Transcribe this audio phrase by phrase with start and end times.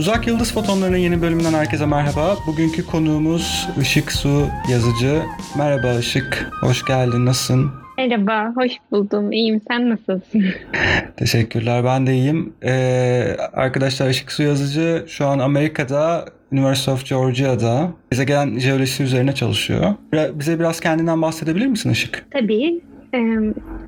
[0.00, 2.36] Uzak Yıldız Fotonları'nın yeni bölümünden herkese merhaba.
[2.46, 5.22] Bugünkü konuğumuz Işık Su yazıcı.
[5.58, 7.70] Merhaba Işık, hoş geldin, nasılsın?
[7.98, 9.32] Merhaba, hoş buldum.
[9.32, 10.44] İyiyim, sen nasılsın?
[11.16, 12.52] Teşekkürler, ben de iyiyim.
[12.64, 19.94] Ee, arkadaşlar Işık Su yazıcı şu an Amerika'da University of Georgia'da gezegen jeolojisi üzerine çalışıyor.
[20.12, 22.26] Bize biraz kendinden bahsedebilir misin Işık?
[22.30, 22.80] Tabii.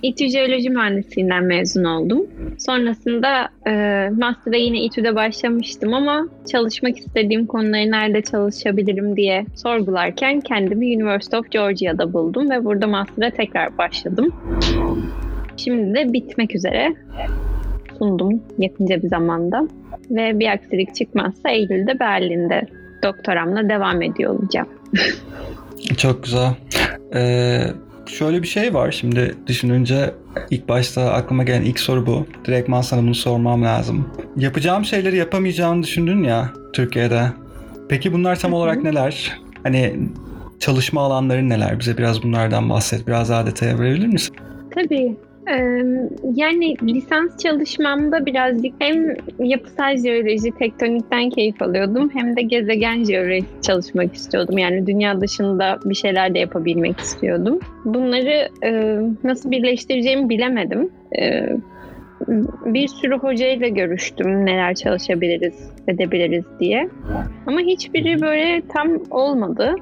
[0.03, 2.27] İTÜ Jeoloji Mühendisliğinden mezun oldum.
[2.59, 3.73] Sonrasında e,
[4.19, 11.51] Master'a yine İTÜ'de başlamıştım ama çalışmak istediğim konuları nerede çalışabilirim diye sorgularken kendimi University of
[11.51, 14.33] Georgia'da buldum ve burada Master'a tekrar başladım.
[15.57, 16.95] Şimdi de bitmek üzere
[17.99, 19.69] sundum yakınca bir zamanda
[20.11, 22.67] ve bir aksilik çıkmazsa Eylül'de Berlin'de
[23.03, 24.69] doktoramla devam ediyor olacağım.
[25.97, 26.55] Çok güzel.
[27.15, 27.65] Ee,
[28.07, 30.15] şöyle bir şey var şimdi düşününce
[30.51, 32.27] ilk başta aklıma gelen ilk soru bu.
[32.45, 34.09] Direktman sana bunu sormam lazım.
[34.37, 37.23] Yapacağım şeyleri yapamayacağını düşündün ya Türkiye'de.
[37.89, 39.41] Peki bunlar tam olarak neler?
[39.63, 39.97] Hani
[40.61, 41.81] çalışma alanları neler?
[41.81, 43.07] Bize biraz bunlardan bahset.
[43.07, 44.37] Biraz daha detaya verebilir misin?
[44.75, 45.17] Tabii.
[46.35, 54.15] Yani lisans çalışmamda birazcık hem yapısal jeoloji, tektonikten keyif alıyordum hem de gezegen jeolojisi çalışmak
[54.15, 54.59] istiyordum.
[54.59, 57.61] Yani dünya dışında bir şeyler de yapabilmek istiyordum.
[57.85, 58.49] Bunları
[59.25, 60.91] nasıl birleştireceğimi bilemedim.
[62.65, 66.89] Bir sürü hocayla görüştüm neler çalışabiliriz, edebiliriz diye.
[67.47, 69.75] Ama hiçbiri böyle tam olmadı.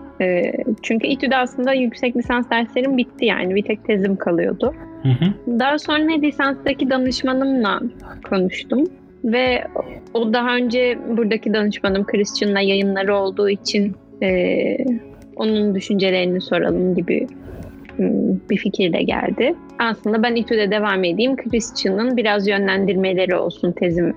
[0.83, 3.55] Çünkü İTÜ'de aslında yüksek lisans derslerim bitti yani.
[3.55, 4.75] Bir tek tezim kalıyordu.
[5.03, 5.59] Hı hı.
[5.59, 7.81] Daha sonra lisanstaki danışmanımla
[8.31, 8.85] konuştum
[9.25, 9.65] ve
[10.15, 14.77] o daha önce buradaki danışmanım Christian'la yayınları olduğu için e,
[15.37, 17.27] onun düşüncelerini soralım gibi
[18.51, 19.55] bir fikir de geldi.
[19.79, 21.37] Aslında ben İTÜ'de devam edeyim.
[21.37, 24.15] Christian'ın biraz yönlendirmeleri olsun tezim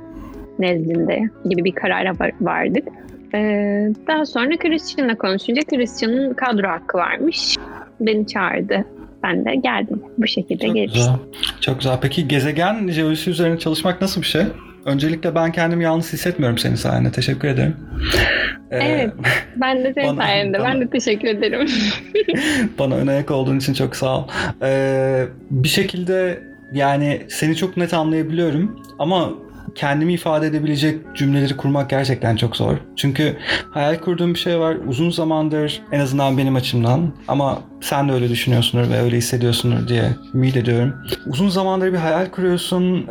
[0.60, 2.88] nezdinde gibi bir karara vardık.
[3.36, 7.56] Ee, daha sonra Christian'la konuşunca Christian'ın kadro hakkı varmış.
[8.00, 8.86] Beni çağırdı
[9.24, 10.02] ben de geldim.
[10.18, 11.02] Bu şekilde Çok geliştim.
[11.02, 11.16] Güzel.
[11.62, 11.98] Çok güzel.
[12.02, 14.44] Peki gezegen jeolojisi üzerine çalışmak nasıl bir şey?
[14.86, 17.12] Öncelikle ben kendimi yalnız hissetmiyorum senin sayende.
[17.12, 17.76] Teşekkür ederim.
[18.72, 19.14] Ee, evet.
[19.56, 20.60] Ben de senin bana, sayende.
[20.60, 21.68] Bana, ben de teşekkür ederim.
[22.80, 24.28] bana ön ayak olduğun için çok sağ ol.
[24.62, 26.44] Ee, bir şekilde
[26.74, 29.30] yani seni çok net anlayabiliyorum ama
[29.76, 32.78] kendimi ifade edebilecek cümleleri kurmak gerçekten çok zor.
[32.96, 33.38] Çünkü
[33.72, 38.30] hayal kurduğum bir şey var uzun zamandır en azından benim açımdan ama sen de öyle
[38.30, 40.04] düşünüyorsundur ve öyle hissediyorsundur diye
[40.34, 40.94] ümit ediyorum.
[41.28, 43.08] Uzun zamandır bir hayal kuruyorsun,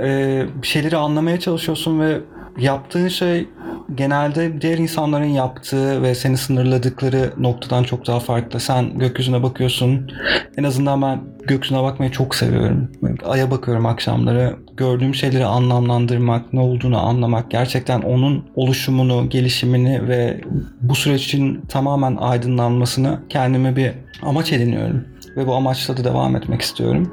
[0.63, 2.21] bir şeyleri anlamaya çalışıyorsun ve
[2.59, 3.49] yaptığın şey
[3.95, 8.61] genelde diğer insanların yaptığı ve seni sınırladıkları noktadan çok daha farklı.
[8.61, 10.11] Sen gökyüzüne bakıyorsun.
[10.57, 12.93] En azından ben gökyüzüne bakmayı çok seviyorum.
[13.25, 14.57] Aya bakıyorum akşamları.
[14.77, 20.41] Gördüğüm şeyleri anlamlandırmak, ne olduğunu anlamak, gerçekten onun oluşumunu, gelişimini ve
[20.81, 21.37] bu süreç
[21.69, 23.93] tamamen aydınlanmasını kendime bir
[24.23, 27.13] amaç ediniyorum ve bu amaçla da devam etmek istiyorum.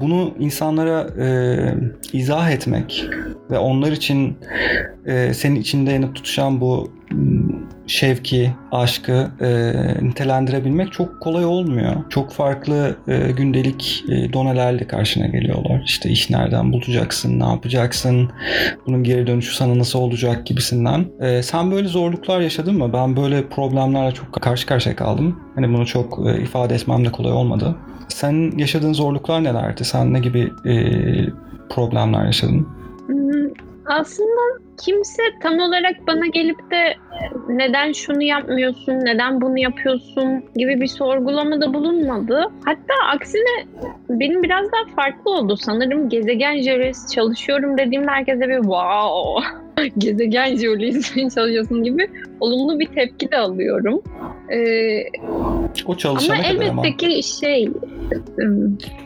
[0.00, 1.28] Bunu insanlara e,
[2.12, 3.08] izah etmek
[3.50, 4.38] ve onlar için
[5.06, 6.92] e, senin içinde yanıp tutuşan bu
[7.86, 9.72] şevki, aşkı e,
[10.02, 11.92] nitelendirebilmek çok kolay olmuyor.
[12.10, 15.82] Çok farklı e, gündelik e, donelerle karşına geliyorlar.
[15.84, 18.30] İşte iş nereden bulacaksın, ne yapacaksın,
[18.86, 21.06] bunun geri dönüşü sana nasıl olacak gibisinden.
[21.20, 22.92] E, sen böyle zorluklar yaşadın mı?
[22.92, 25.40] Ben böyle problemlerle çok karşı karşıya kaldım.
[25.54, 27.76] Hani bunu çok e, ifade etmem de kolay olmadı.
[28.08, 29.84] Sen yaşadığın zorluklar nelerdi?
[29.84, 30.74] Sen ne gibi e,
[31.70, 32.68] problemler yaşadın?
[33.88, 36.94] Aslında kimse tam olarak bana gelip de
[37.48, 42.44] neden şunu yapmıyorsun, neden bunu yapıyorsun gibi bir sorgulamada bulunmadı.
[42.64, 43.66] Hatta aksine
[44.08, 45.56] benim biraz daha farklı oldu.
[45.56, 49.48] Sanırım gezegen jeolojisi çalışıyorum dediğimde herkese bir wow
[49.98, 52.10] gezegen jeolojisi çalışıyorsun gibi
[52.40, 54.02] olumlu bir tepki de alıyorum.
[54.52, 55.02] Ee,
[55.86, 57.68] o çalışana ama elbette ki şey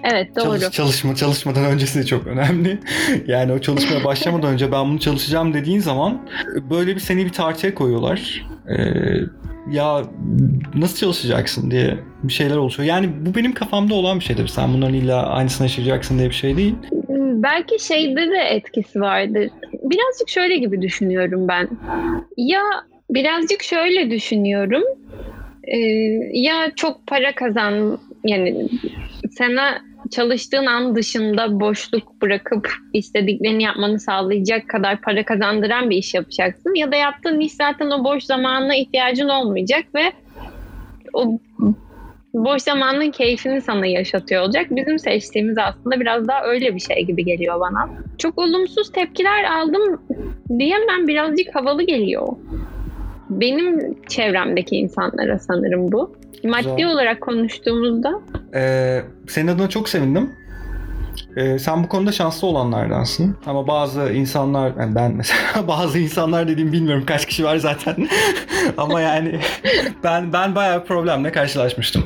[0.05, 0.45] evet doğru.
[0.45, 2.79] Çalış, çalışma çalışmadan öncesi de çok önemli.
[3.27, 6.29] Yani o çalışmaya başlamadan önce ben bunu çalışacağım dediğin zaman
[6.71, 8.47] böyle bir seni bir tartıya koyuyorlar.
[8.69, 8.85] Ee,
[9.71, 10.03] ya
[10.75, 12.89] nasıl çalışacaksın diye bir şeyler oluşuyor.
[12.89, 14.47] Yani bu benim kafamda olan bir şeydir.
[14.49, 16.75] Sen bunların illa aynısını yaşayacaksın diye bir şey değil.
[17.43, 19.51] Belki şeyde de etkisi vardır.
[19.73, 21.69] Birazcık şöyle gibi düşünüyorum ben.
[22.37, 22.63] Ya
[23.11, 24.83] birazcık şöyle düşünüyorum.
[25.65, 25.79] Ee,
[26.33, 28.69] ya çok para kazan yani
[29.31, 29.79] sana
[30.11, 36.75] çalıştığın an dışında boşluk bırakıp istediklerini yapmanı sağlayacak kadar para kazandıran bir iş yapacaksın.
[36.75, 40.13] Ya da yaptığın iş zaten o boş zamanına ihtiyacın olmayacak ve
[41.13, 41.39] o
[42.35, 44.67] boş zamanın keyfini sana yaşatıyor olacak.
[44.71, 47.89] Bizim seçtiğimiz aslında biraz daha öyle bir şey gibi geliyor bana.
[48.19, 50.03] Çok olumsuz tepkiler aldım
[50.59, 52.29] diyemem birazcık havalı geliyor.
[53.31, 56.17] Benim çevremdeki insanlara sanırım bu.
[56.45, 56.87] Maddi Güzel.
[56.87, 58.21] olarak konuştuğumuzda
[58.55, 60.31] Ee, senin adına çok sevindim.
[61.37, 63.37] Ee, sen bu konuda şanslı olanlardansın.
[63.47, 68.09] Ama bazı insanlar, yani ben mesela bazı insanlar dediğim bilmiyorum kaç kişi var zaten.
[68.77, 69.41] Ama yani
[70.05, 72.05] ben ben bayağı bir problemle karşılaşmıştım.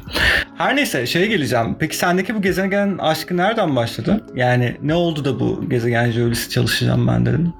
[0.58, 1.76] Her neyse şeye geleceğim.
[1.78, 4.26] Peki sendeki bu gezegen aşkı nereden başladı?
[4.34, 7.52] Yani ne oldu da bu gezegen jeolojisi çalışacağım ben dedim.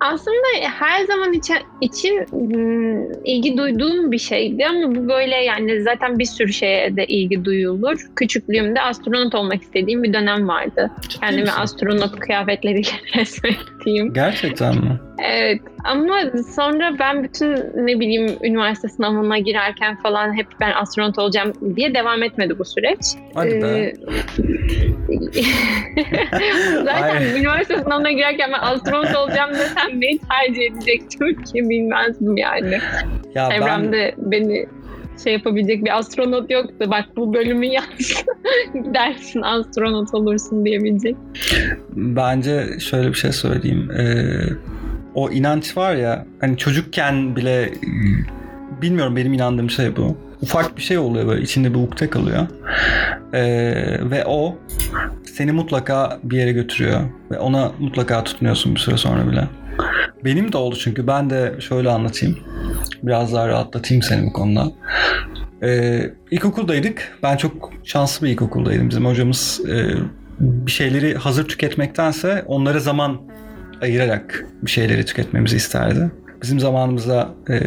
[0.00, 0.46] Aslında
[0.78, 6.24] her zaman için, için hmm, ilgi duyduğum bir şeydi ama bu böyle yani zaten bir
[6.24, 8.06] sürü şeye de ilgi duyulur.
[8.16, 10.90] Küçüklüğümde astronot olmak istediğim bir dönem vardı.
[11.02, 11.60] Ciddi Kendimi misin?
[11.60, 14.14] astronot kıyafetleriyle resmettiğim.
[14.14, 15.00] Gerçekten mi?
[15.24, 16.20] Evet ama
[16.56, 17.50] sonra ben bütün
[17.86, 22.98] ne bileyim üniversite sınavına girerken falan hep ben astronot olacağım diye devam etmedi bu süreç.
[23.34, 23.66] Hadi be.
[23.68, 23.94] Ee,
[26.84, 27.40] Zaten Ay.
[27.40, 32.78] üniversite sınavına girerken ben astronot olacağım desem neyi tercih edecektim ki bilmezdim yani.
[33.34, 34.66] Ya ben Çevremde beni
[35.24, 36.90] şey yapabilecek bir astronot yoktu.
[36.90, 38.24] Bak bu bölümü yaz.
[38.74, 41.16] Dersin astronot olursun diyebilecek.
[41.92, 43.90] Bence şöyle bir şey söyleyeyim.
[43.90, 44.24] Ee,
[45.14, 47.70] o inanç var ya hani çocukken bile
[48.82, 50.16] bilmiyorum benim inandığım şey bu.
[50.42, 52.46] Ufak bir şey oluyor böyle içinde bir ukde kalıyor.
[53.32, 53.40] Ee,
[54.10, 54.58] ve o
[55.24, 57.00] seni mutlaka bir yere götürüyor.
[57.30, 59.44] Ve ona mutlaka tutunuyorsun bir süre sonra bile.
[60.24, 62.38] Benim de oldu çünkü ben de şöyle anlatayım.
[63.02, 64.72] Biraz daha rahatlatayım seni bu konuda.
[65.62, 67.18] Ee, ilkokuldaydık.
[67.22, 68.90] Ben çok şanslı bir ilkokuldaydım.
[68.90, 69.90] Bizim hocamız e,
[70.40, 73.20] bir şeyleri hazır tüketmektense onlara zaman
[73.82, 76.10] ayırarak bir şeyleri tüketmemizi isterdi.
[76.42, 77.60] Bizim zamanımızda e,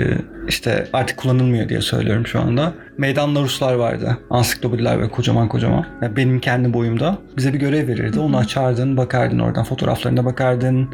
[0.47, 2.73] işte artık kullanılmıyor diye söylüyorum şu anda.
[2.97, 4.17] Meydan Ruslar vardı.
[4.29, 5.85] Ansiklopediler böyle kocaman kocaman.
[6.01, 7.17] Yani benim kendi boyumda.
[7.37, 8.19] Bize bir görev verirdi.
[8.19, 10.89] Onu açardın, bakardın oradan fotoğraflarına bakardın.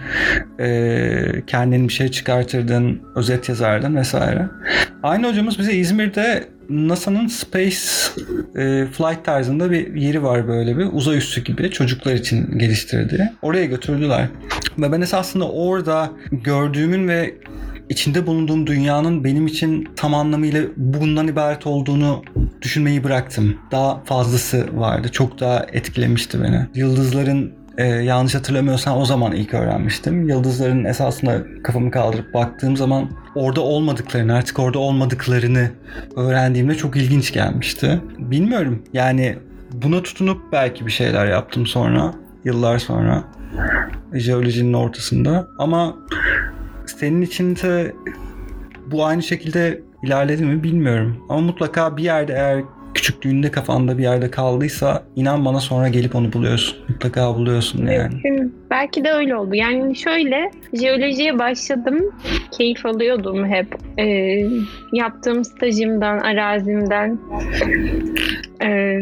[0.60, 4.46] E, kendin bir şey çıkartırdın, özet yazardın vesaire.
[5.04, 7.78] Aynı hocamız bize İzmir'de NASA'nın Space
[8.56, 13.22] e, Flight tarzında bir yeri var böyle bir uzay üssü gibi çocuklar için geliştirdiği.
[13.42, 14.28] Oraya götürdüler.
[14.78, 17.36] Ve ben esasında orada gördüğümün ve
[17.90, 22.24] içinde bulunduğum dünyanın benim için tam anlamıyla bundan ibaret olduğunu
[22.62, 23.58] düşünmeyi bıraktım.
[23.72, 25.10] Daha fazlası vardı.
[25.12, 26.66] Çok daha etkilemişti beni.
[26.76, 30.30] Yıldızların e, yanlış hatırlamıyorsam o zaman ilk öğrenmiştim.
[30.30, 35.72] Yıldızların esasında kafamı kaldırıp baktığım zaman orada olmadıklarını, artık orada olmadıklarını
[36.16, 38.02] öğrendiğimde çok ilginç gelmişti.
[38.18, 39.38] Bilmiyorum yani
[39.74, 42.14] buna tutunup belki bir şeyler yaptım sonra,
[42.44, 43.24] yıllar sonra.
[44.14, 45.48] Jeolojinin ortasında.
[45.60, 45.96] Ama
[46.86, 47.96] senin için de
[48.92, 51.18] bu aynı şekilde ilerledi mi bilmiyorum.
[51.30, 52.64] Ama mutlaka bir yerde eğer
[52.94, 56.78] küçüklüğünde kafanda bir yerde kaldıysa inan bana sonra gelip onu buluyorsun.
[56.90, 58.14] Mutlaka buluyorsun yani.
[58.14, 58.56] Mümkün.
[58.70, 59.56] Belki de öyle oldu.
[59.56, 62.16] Yani şöyle jeolojiye başladım.
[62.52, 63.76] Keyif alıyordum hep.
[64.00, 64.46] Ee,
[64.94, 67.20] yaptığım stajımdan, arazimden
[68.64, 69.00] ee,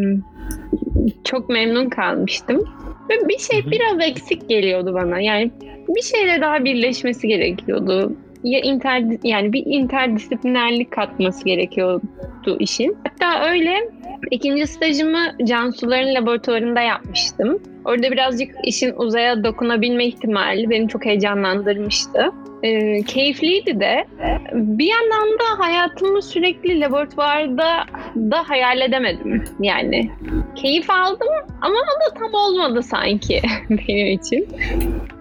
[1.24, 2.64] çok memnun kalmıştım.
[3.10, 5.20] Ve bir şey biraz eksik geliyordu bana.
[5.20, 5.51] Yani
[5.88, 8.13] bir şeyle daha birleşmesi gerekiyordu.
[8.46, 12.98] Ya inter yani bir interdisiplinerlik katması gerekiyordu işin.
[13.04, 13.90] Hatta öyle
[14.32, 17.60] ikinci stajımı Cansuların laboratuvarında yapmıştım.
[17.86, 22.32] Orada birazcık işin uzaya dokunabilme ihtimali beni çok heyecanlandırmıştı.
[22.64, 24.06] Ee, keyifliydi de.
[24.54, 27.86] Bir yandan da hayatımı sürekli laboratuvarda
[28.16, 29.44] da hayal edemedim.
[29.60, 30.12] Yani
[30.56, 31.28] keyif aldım
[31.62, 34.48] ama o da tam olmadı sanki benim için.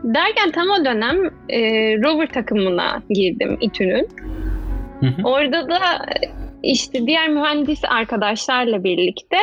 [0.04, 1.61] Derken tam o dönem e,
[2.02, 4.08] rover takımına girdim İTÜ'nün.
[5.25, 5.78] Orada da
[6.62, 9.37] işte diğer mühendis arkadaşlarla birlikte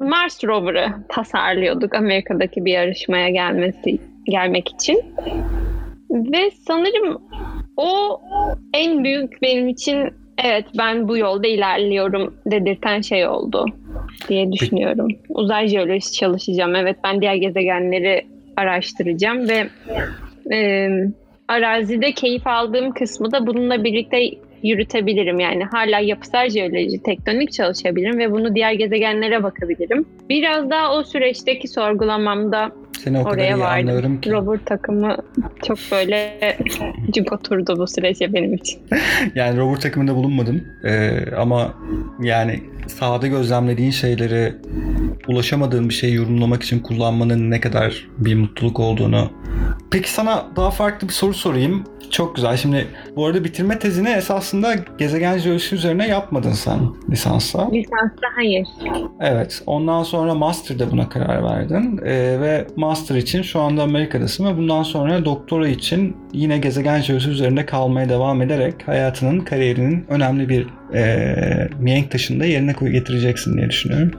[0.00, 5.02] Mars rover'ı tasarlıyorduk Amerika'daki bir yarışmaya gelmesi gelmek için.
[6.10, 7.22] Ve sanırım
[7.76, 8.20] o
[8.74, 13.66] en büyük benim için evet ben bu yolda ilerliyorum dedirten şey oldu
[14.28, 15.08] diye düşünüyorum.
[15.28, 16.74] Uzay jeolojisi çalışacağım.
[16.74, 19.68] Evet ben diğer gezegenleri araştıracağım ve
[20.54, 20.88] e,
[21.48, 24.18] arazide keyif aldığım kısmı da bununla birlikte
[24.62, 25.40] yürütebilirim.
[25.40, 30.06] Yani hala yapısal jeoloji, tektonik çalışabilirim ve bunu diğer gezegenlere bakabilirim.
[30.28, 33.88] Biraz daha o süreçteki sorgulamamda Seni o kadar oraya iyi vardım.
[33.88, 34.32] anlıyorum ki.
[34.32, 35.16] Robert takımı
[35.66, 36.38] çok böyle
[37.14, 38.80] cuk oturdu bu sürece benim için.
[39.34, 40.64] Yani rover takımında bulunmadım.
[40.84, 41.74] Ee, ama
[42.20, 44.54] yani sahada gözlemlediğin şeyleri
[45.28, 49.30] ulaşamadığın bir şeyi yorumlamak için kullanmanın ne kadar bir mutluluk olduğunu
[49.92, 51.84] peki sana daha farklı bir soru sorayım.
[52.10, 52.56] Çok güzel.
[52.56, 56.78] Şimdi bu arada bitirme tezini esasında gezegen jeolojisi üzerine yapmadın sen
[57.10, 57.70] lisansta.
[57.70, 58.68] Lisansta hayır.
[59.20, 59.62] Evet.
[59.66, 62.00] Ondan sonra master'da buna karar verdin.
[62.04, 67.30] Ee, ve master için şu anda Amerika'dasın ve bundan sonra doktora için yine gezegen jeolojisi
[67.30, 73.56] üzerinde kalmaya devam ederek hayatının, kariyerinin önemli bir e, mihenk taşını da yerine koy getireceksin
[73.56, 74.12] diye düşünüyorum.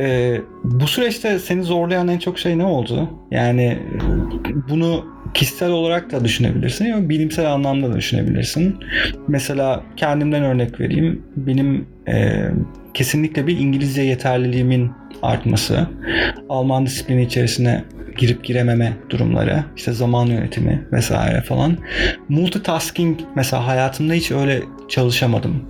[0.00, 3.10] Ee, bu süreçte seni zorlayan en çok şey ne oldu?
[3.30, 3.78] Yani
[4.68, 8.76] bunu kişisel olarak da düşünebilirsin ya bilimsel anlamda da düşünebilirsin.
[9.28, 11.22] Mesela kendimden örnek vereyim.
[11.36, 12.44] Benim e,
[12.94, 14.90] kesinlikle bir İngilizce yeterliliğimin
[15.22, 15.86] artması,
[16.48, 17.84] Alman disiplini içerisine
[18.18, 21.76] girip girememe durumları, işte zaman yönetimi vesaire falan.
[22.28, 25.62] Multitasking mesela hayatımda hiç öyle çalışamadım.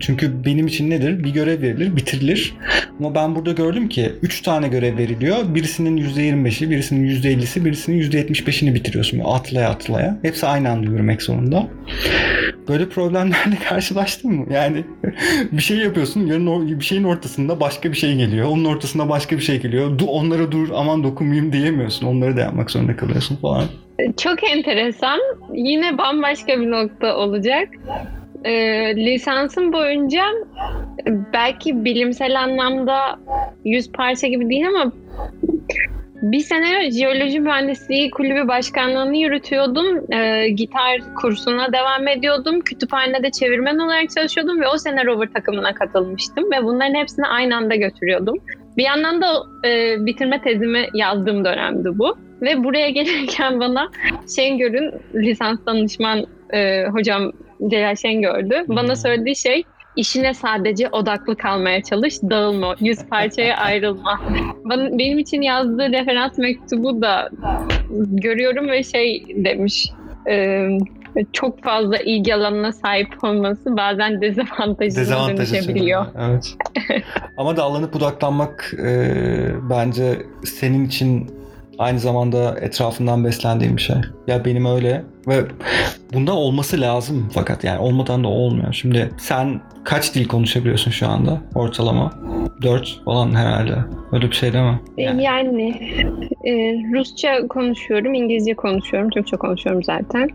[0.00, 1.24] Çünkü benim için nedir?
[1.24, 2.54] Bir görev verilir, bitirilir.
[2.98, 5.36] Ama ben burada gördüm ki 3 tane görev veriliyor.
[5.54, 9.22] Birisinin %25'i, birisinin %50'si, birisinin %75'ini bitiriyorsun.
[9.24, 10.18] Atlaya atlaya.
[10.22, 11.68] Hepsi aynı anda yürümek zorunda.
[12.68, 14.46] Böyle problemlerle karşılaştın mı?
[14.50, 14.84] Yani
[15.52, 18.48] bir şey yapıyorsun, yarın bir şeyin ortasında başka bir şey geliyor.
[18.48, 19.98] Onun ortasında başka bir şey geliyor.
[19.98, 22.06] Du onlara dur, aman dokunmayayım diyemiyorsun.
[22.06, 23.64] Onları da yapmak zorunda kalıyorsun falan.
[24.16, 25.20] Çok enteresan.
[25.52, 27.68] Yine bambaşka bir nokta olacak
[28.44, 28.52] e,
[28.96, 30.22] lisansım boyunca
[31.32, 33.18] belki bilimsel anlamda
[33.64, 34.92] yüz parça gibi değil ama
[36.22, 40.12] bir sene jeoloji mühendisliği kulübü başkanlığını yürütüyordum.
[40.12, 42.60] E, gitar kursuna devam ediyordum.
[42.60, 47.74] Kütüphanede çevirmen olarak çalışıyordum ve o sene rover takımına katılmıştım ve bunların hepsini aynı anda
[47.74, 48.38] götürüyordum.
[48.76, 49.26] Bir yandan da
[49.68, 52.16] e, bitirme tezimi yazdığım dönemdi bu.
[52.42, 53.88] Ve buraya gelirken bana
[54.36, 57.32] Şengör'ün lisans danışman e, hocam
[57.68, 58.64] Celal Şengör'dü.
[58.68, 58.96] Bana hmm.
[58.96, 59.62] söylediği şey
[59.96, 64.20] işine sadece odaklı kalmaya çalış, dağılma, yüz parçaya ayrılma.
[64.70, 67.30] Benim için yazdığı referans mektubu da
[68.00, 69.90] görüyorum ve şey demiş,
[70.28, 70.68] e,
[71.32, 76.06] çok fazla ilgi alanına sahip olması bazen dezavantajına Dezavantajı dönüşebiliyor.
[76.18, 76.54] Evet.
[77.36, 79.12] Ama dallanıp budaklanmak e,
[79.70, 81.30] bence senin için
[81.78, 83.96] aynı zamanda etrafından beslendiğim bir şey.
[84.26, 85.44] Ya benim öyle ve
[86.12, 88.72] bunda olması lazım fakat yani olmadan da olmuyor.
[88.72, 92.12] Şimdi sen kaç dil konuşabiliyorsun şu anda ortalama?
[92.62, 93.76] 4 falan herhalde.
[94.12, 94.80] Öyle bir şey değil mi?
[94.96, 95.70] Yani, yani
[96.44, 96.52] e,
[96.94, 100.30] Rusça konuşuyorum, İngilizce konuşuyorum, Türkçe konuşuyorum zaten.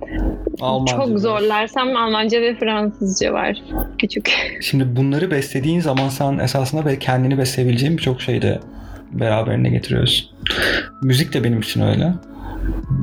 [0.62, 3.62] Almanca Çok zorlarsam Almanca ve Fransızca var.
[3.98, 4.32] Küçük.
[4.62, 8.60] Şimdi bunları beslediğin zaman sen esasında kendini besleyebileceğin birçok şeyi de
[9.12, 10.34] beraberinde getiriyoruz.
[11.03, 12.13] Müzik de benim için öyle.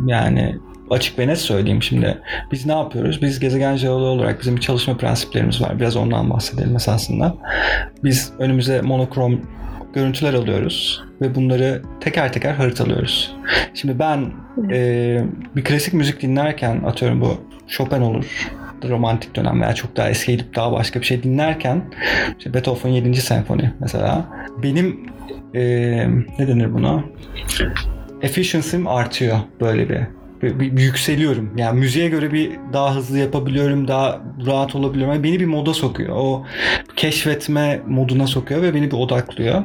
[0.07, 0.57] Yani
[0.91, 2.19] açık ve net söyleyeyim şimdi.
[2.53, 3.23] Biz ne yapıyoruz?
[3.23, 5.81] Biz gezegen jeoloğu olarak bizim bir çalışma prensiplerimiz var.
[5.81, 7.35] Biraz ondan bahsedelim esasında.
[8.05, 9.41] Biz önümüze monokrom
[9.95, 13.37] görüntüler alıyoruz ve bunları teker teker haritalıyoruz.
[13.75, 14.33] Şimdi ben
[14.71, 15.25] e,
[15.57, 18.51] bir klasik müzik dinlerken atıyorum bu Chopin olur,
[18.89, 21.83] romantik dönem veya çok daha eski gidip daha başka bir şey dinlerken
[22.39, 23.17] işte Beethoven 7.
[23.17, 24.25] senfoni mesela
[24.63, 25.01] benim
[25.55, 25.63] e,
[26.39, 27.05] ne denir buna?
[28.23, 30.01] Efficiency'm artıyor böyle bir
[30.43, 31.57] bir, bir, yükseliyorum.
[31.57, 35.23] Yani müziğe göre bir daha hızlı yapabiliyorum, daha rahat olabiliyorum.
[35.25, 36.17] Beni bir moda sokuyor.
[36.17, 36.47] O
[36.97, 39.65] keşfetme moduna sokuyor ve beni bir odaklıyor.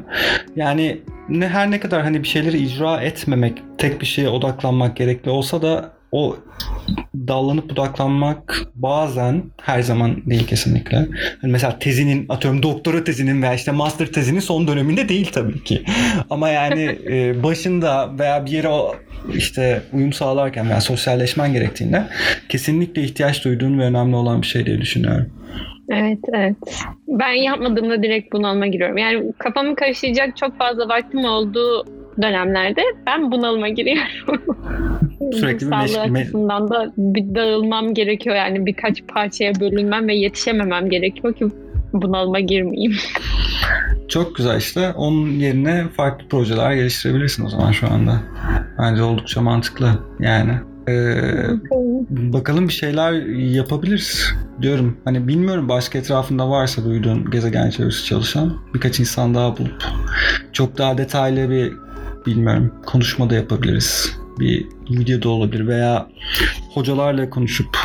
[0.56, 5.32] Yani ne her ne kadar hani bir şeyleri icra etmemek, tek bir şeye odaklanmak gerekli
[5.32, 6.38] olsa da o
[7.15, 10.98] dallanıp budaklanmak bazen her zaman değil kesinlikle.
[11.44, 15.84] Yani mesela tezinin atıyorum doktora tezinin veya işte master tezinin son döneminde değil tabii ki.
[16.30, 18.70] Ama yani e, başında veya bir yere
[19.34, 22.03] işte uyum sağlarken veya sosyalleşmen gerektiğinde
[22.50, 25.32] kesinlikle ihtiyaç duyduğun ve önemli olan bir şey diye düşünüyorum.
[25.89, 26.56] Evet, evet.
[27.08, 28.98] Ben yapmadığımda direkt bunalıma giriyorum.
[28.98, 31.86] Yani kafamı karıştıracak çok fazla vaktim olduğu
[32.22, 34.41] dönemlerde ben bunalıma giriyorum.
[35.34, 38.36] Sürekli bir meş- açısından da bir dağılmam gerekiyor.
[38.36, 41.46] Yani birkaç parçaya bölünmem ve yetişememem gerekiyor ki
[41.94, 42.94] bunalıma girmeyeyim.
[44.08, 44.91] Çok güzel işte.
[44.91, 48.22] Onun yerine farklı projeler geliştirebilirsin o zaman şu anda.
[48.80, 49.89] Bence oldukça mantıklı
[50.20, 50.51] yani.
[50.89, 51.13] Ee,
[52.10, 54.98] bakalım bir şeyler yapabiliriz diyorum.
[55.06, 59.84] Hani bilmiyorum başka etrafında varsa duyduğun gezegen çevresi çalışan birkaç insan daha bulup
[60.53, 61.74] çok daha detaylı bir
[62.25, 64.18] bilmiyorum konuşma da yapabiliriz.
[64.40, 66.10] Bir video da olabilir veya
[66.74, 67.78] hocalarla konuşup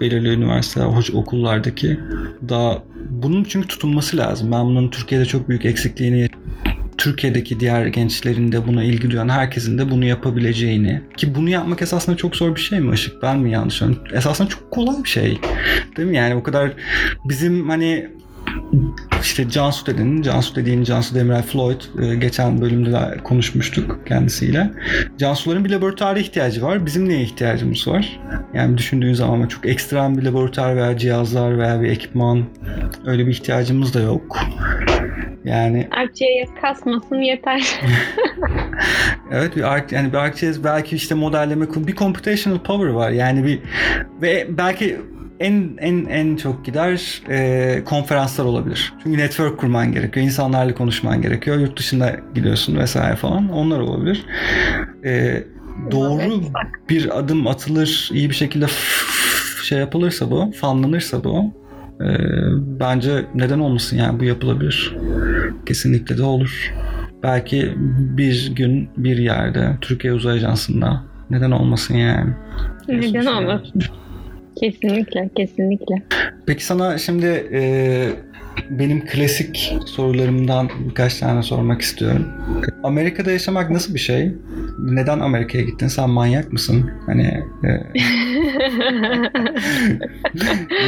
[0.00, 0.84] belirli üniversite,
[1.14, 2.00] okullardaki
[2.48, 4.52] daha bunun çünkü tutunması lazım.
[4.52, 6.28] Ben bunun Türkiye'de çok büyük eksikliğini
[6.98, 12.16] Türkiye'deki diğer gençlerin de buna ilgi duyan herkesin de bunu yapabileceğini ki bunu yapmak esasında
[12.16, 13.22] çok zor bir şey mi Işık?
[13.22, 14.06] Ben mi yanlış anlıyorum?
[14.12, 15.38] Esasında çok kolay bir şey.
[15.96, 16.16] Değil mi?
[16.16, 16.72] Yani o kadar
[17.24, 18.10] bizim hani
[19.20, 24.70] işte Cansu dedin, Cansu dediğin Cansu Demirel Floyd e, geçen bölümde de konuşmuştuk kendisiyle.
[25.18, 26.86] Cansuların bir laboratuvara ihtiyacı var.
[26.86, 28.20] Bizim neye ihtiyacımız var?
[28.54, 32.44] Yani düşündüğün zaman çok ekstrem bir laboratuvar veya cihazlar veya bir ekipman
[33.06, 34.38] öyle bir ihtiyacımız da yok.
[35.44, 37.62] Yani ArcGIS kasmasın yeter.
[39.32, 43.10] evet bir Arc, yani bir ArcGIS belki işte modelleme bir computational power var.
[43.10, 43.60] Yani bir
[44.22, 45.00] ve belki
[45.40, 48.92] en en en çok gider e, konferanslar olabilir.
[49.02, 50.26] Çünkü network kurman gerekiyor.
[50.26, 51.58] insanlarla konuşman gerekiyor.
[51.58, 53.48] Yurt dışında gidiyorsun vesaire falan.
[53.48, 54.26] Onlar olabilir.
[55.04, 55.44] E,
[55.90, 56.20] doğru
[56.88, 58.66] bir adım atılır, iyi bir şekilde
[59.64, 61.54] şey yapılırsa bu, fanlanırsa bu
[62.00, 62.06] e,
[62.80, 64.96] bence neden olmasın yani bu yapılabilir.
[65.66, 66.74] Kesinlikle de olur.
[67.22, 67.74] Belki
[68.16, 72.30] bir gün bir yerde Türkiye Uzay Ajansı'nda neden olmasın yani.
[72.88, 73.82] Neden olmasın?
[74.64, 76.02] Kesinlikle, kesinlikle.
[76.46, 77.60] Peki sana şimdi e,
[78.70, 82.28] benim klasik sorularımdan birkaç tane sormak istiyorum.
[82.82, 84.32] Amerika'da yaşamak nasıl bir şey?
[84.78, 85.88] Neden Amerika'ya gittin?
[85.88, 86.90] Sen manyak mısın?
[87.06, 87.68] Hani e,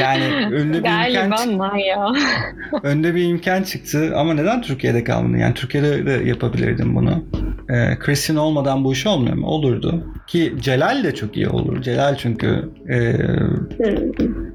[0.01, 2.17] yani önde bir Galiba imkan manyak.
[2.83, 5.37] önde bir imkan çıktı ama neden Türkiye'de kalmadın?
[5.37, 7.23] Yani Türkiye'de de yapabilirdin bunu.
[7.69, 9.47] E, Christian olmadan bu iş olmuyor mu?
[9.47, 10.13] Olurdu.
[10.27, 11.81] Ki Celal de çok iyi olur.
[11.81, 13.15] Celal çünkü e,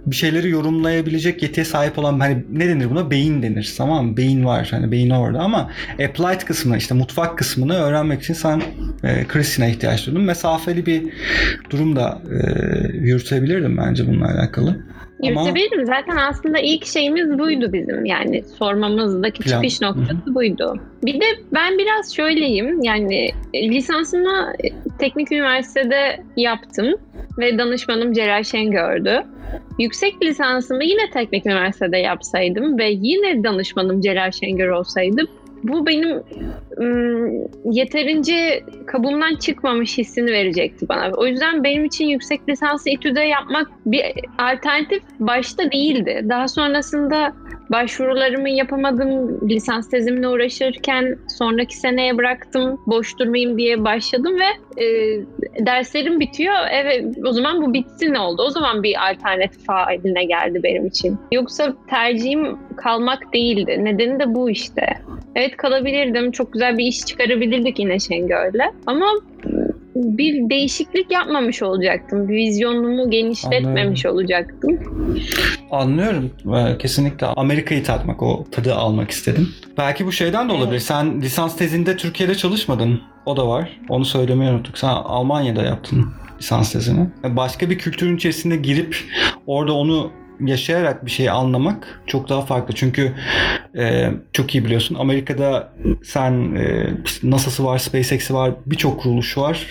[0.06, 3.01] bir şeyleri yorumlayabilecek yetiye sahip olan hani ne denir buna?
[3.10, 3.74] Beyin denir.
[3.78, 4.16] Tamam mı?
[4.16, 4.68] Beyin var.
[4.70, 8.62] Hani beyin orada ama applied kısmını işte mutfak kısmını öğrenmek için sen
[9.04, 10.22] e, Christian'a ihtiyaç duydun.
[10.22, 11.02] Mesafeli bir
[11.70, 12.38] durum da e,
[12.96, 14.76] yürütebilirdim bence bununla alakalı.
[15.22, 15.78] Yürütebilirim.
[15.78, 15.86] Ama...
[15.86, 18.04] Zaten aslında ilk şeyimiz buydu bizim.
[18.04, 19.62] Yani sormamızdaki Plan.
[19.62, 20.34] çıkış noktası Hı-hı.
[20.34, 20.80] buydu.
[21.04, 22.82] Bir de ben biraz şöyleyim.
[22.82, 24.52] Yani lisansımı
[24.98, 26.94] teknik üniversitede yaptım
[27.38, 29.22] ve danışmanım Celal Şengör'dü.
[29.78, 35.22] Yüksek lisansımı yine teknik üniversitede yapsaydım ve yine danışmanım Celal Şengör olsaydı
[35.62, 36.22] bu benim
[37.64, 41.10] yeterince kabuğumdan çıkmamış hissini verecekti bana.
[41.16, 44.02] O yüzden benim için yüksek lisansı İTÜ'de yapmak bir
[44.38, 46.26] alternatif başta değildi.
[46.28, 47.32] Daha sonrasında
[47.72, 49.40] başvurularımı yapamadım.
[49.48, 52.80] Lisans tezimle uğraşırken sonraki seneye bıraktım.
[52.86, 54.86] Boş durmayayım diye başladım ve e,
[55.66, 56.54] derslerim bitiyor.
[56.70, 58.42] Evet o zaman bu bitsin oldu.
[58.42, 61.18] O zaman bir alternatif haline geldi benim için.
[61.32, 63.84] Yoksa tercihim kalmak değildi.
[63.84, 64.86] Nedeni de bu işte.
[65.34, 66.32] Evet kalabilirdim.
[66.32, 68.70] Çok güzel bir iş çıkarabilirdik yine Şengör'le.
[68.86, 69.06] Ama
[69.94, 72.28] bir değişiklik yapmamış olacaktım.
[72.28, 74.16] Bir vizyonumu genişletmemiş Anlıyorum.
[74.16, 74.78] olacaktım.
[75.70, 76.30] Anlıyorum.
[76.78, 79.48] Kesinlikle Amerika'yı tatmak, o tadı almak istedim.
[79.78, 80.70] Belki bu şeyden de olabilir.
[80.72, 80.82] Evet.
[80.82, 83.00] Sen lisans tezinde Türkiye'de çalışmadın.
[83.26, 83.80] O da var.
[83.88, 84.78] Onu söylemeyi unuttuk.
[84.78, 86.06] Sen Almanya'da yaptın
[86.38, 87.06] lisans tezini.
[87.24, 88.96] Başka bir kültürün içerisinde girip
[89.46, 92.74] orada onu yaşayarak bir şeyi anlamak çok daha farklı.
[92.74, 93.12] Çünkü
[93.78, 95.72] e, çok iyi biliyorsun Amerika'da
[96.04, 96.90] sen e,
[97.22, 99.66] NASA'sı var, SpaceX'i var, birçok kuruluş var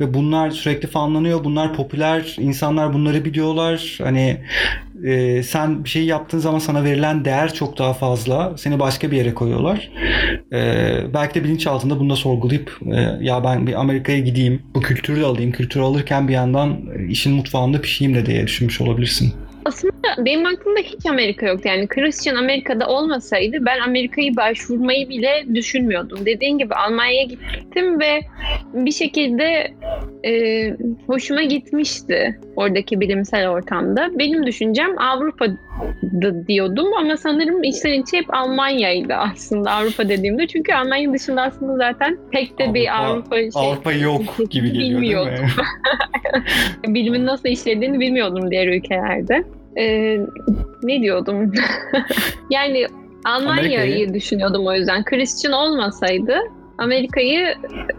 [0.00, 1.44] ve bunlar sürekli fanlanıyor.
[1.44, 2.36] Bunlar popüler.
[2.38, 3.98] insanlar bunları biliyorlar.
[4.02, 4.40] Hani
[5.04, 8.54] e, sen bir şey yaptığın zaman sana verilen değer çok daha fazla.
[8.56, 9.90] Seni başka bir yere koyuyorlar.
[10.52, 15.22] E, belki de bilinçaltında bunu da sorgulayıp e, ya ben bir Amerika'ya gideyim, bu kültürü
[15.22, 15.52] alayım.
[15.52, 19.34] Kültürü alırken bir yandan işin mutfağında pişeyim de diye düşünmüş olabilirsin.
[19.64, 21.68] Aslında benim aklımda hiç Amerika yoktu.
[21.68, 26.26] Yani Christian Amerika'da olmasaydı ben Amerika'yı başvurmayı bile düşünmüyordum.
[26.26, 28.20] Dediğin gibi Almanya'ya gittim ve
[28.74, 29.74] bir şekilde
[30.24, 30.70] e,
[31.06, 34.18] hoşuma gitmişti oradaki bilimsel ortamda.
[34.18, 40.46] Benim düşüncem Avrupa'da diyordum ama sanırım içten içe hep Almanya'ydı aslında Avrupa dediğimde.
[40.46, 45.00] Çünkü Almanya dışında aslında zaten pek de Avrupa, bir Avrupa şey, Avrupa yok gibi geliyor
[45.00, 45.32] bilmiyordum.
[45.32, 46.94] değil mi?
[46.94, 49.44] Bilimin nasıl işlediğini bilmiyordum diğer ülkelerde.
[49.78, 50.18] Ee,
[50.82, 51.52] ne diyordum?
[52.50, 52.86] yani
[53.24, 55.04] Almanya'yı düşünüyordum o yüzden.
[55.04, 56.34] Christian olmasaydı
[56.78, 57.40] Amerika'yı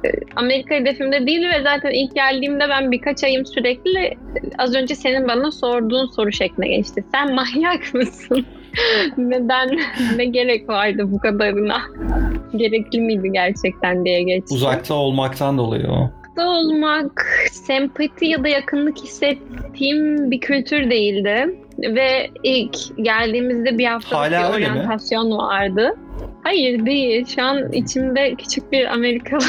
[0.06, 4.18] e, Amerika hedefimde değil ve zaten ilk geldiğimde ben birkaç ayım sürekli
[4.58, 7.04] az önce senin bana sorduğun soru şekline geçti.
[7.12, 8.46] Sen manyak mısın?
[9.18, 9.80] Neden?
[10.16, 11.82] ne gerek vardı bu kadarına?
[12.56, 14.54] Gerekli miydi gerçekten diye geçti.
[14.54, 21.63] Uzakta olmaktan dolayı o uzakta olmak, sempati ya da yakınlık hissettiğim bir kültür değildi.
[21.80, 25.36] Ve ilk geldiğimizde bir hafta bir oryantasyon mi?
[25.36, 25.96] vardı.
[26.44, 27.26] Hayır değil.
[27.36, 29.44] Şu an içimde küçük bir Amerikalı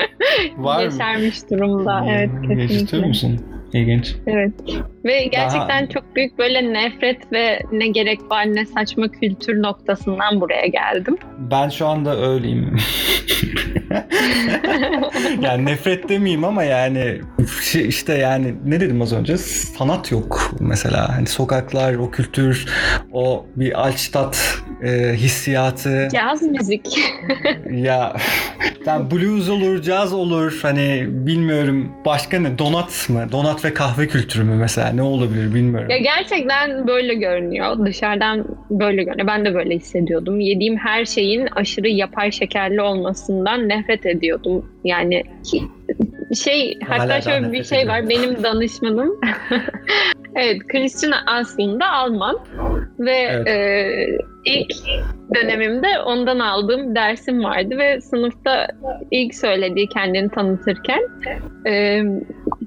[0.56, 2.04] Var yaşarmış durumda.
[2.08, 2.74] Evet kesinlikle.
[2.74, 3.40] Yaşatıyor musun?
[3.72, 4.14] İlginç.
[4.26, 4.52] Evet.
[5.04, 5.88] Ve gerçekten Daha...
[5.88, 11.16] çok büyük böyle nefret ve ne gerek var ne saçma kültür noktasından buraya geldim.
[11.38, 12.76] Ben şu anda öyleyim.
[15.40, 17.20] yani nefret demeyeyim ama yani
[17.74, 21.16] işte yani ne dedim az önce sanat yok mesela.
[21.16, 22.66] Hani sokaklar, o kültür,
[23.12, 26.08] o bir Altstadt e, hissiyatı.
[26.12, 26.98] Caz müzik.
[27.70, 28.16] ya
[28.86, 30.58] yani blues olur, caz olur.
[30.62, 32.58] Hani bilmiyorum başka ne?
[32.58, 33.26] Donat mı?
[33.32, 34.92] Donat ve kahve kültürü mü mesela?
[34.92, 35.90] Ne olabilir bilmiyorum.
[35.90, 37.86] Ya gerçekten böyle görünüyor.
[37.86, 39.26] Dışarıdan böyle görünüyor.
[39.26, 40.40] Ben de böyle hissediyordum.
[40.40, 44.70] Yediğim her şeyin aşırı yapay şekerli olmasından nefret ediyordum.
[44.84, 45.24] Yani
[46.44, 48.08] şey Hala hatta şöyle bir şey var.
[48.08, 49.20] Benim danışmanım
[50.34, 52.38] Evet, Christian aslında Alman
[52.98, 53.48] ve evet.
[53.48, 54.06] e,
[54.44, 54.72] ilk
[55.34, 58.66] dönemimde ondan aldığım dersim vardı ve sınıfta
[59.10, 61.00] ilk söylediği kendini tanıtırken
[61.66, 62.02] e,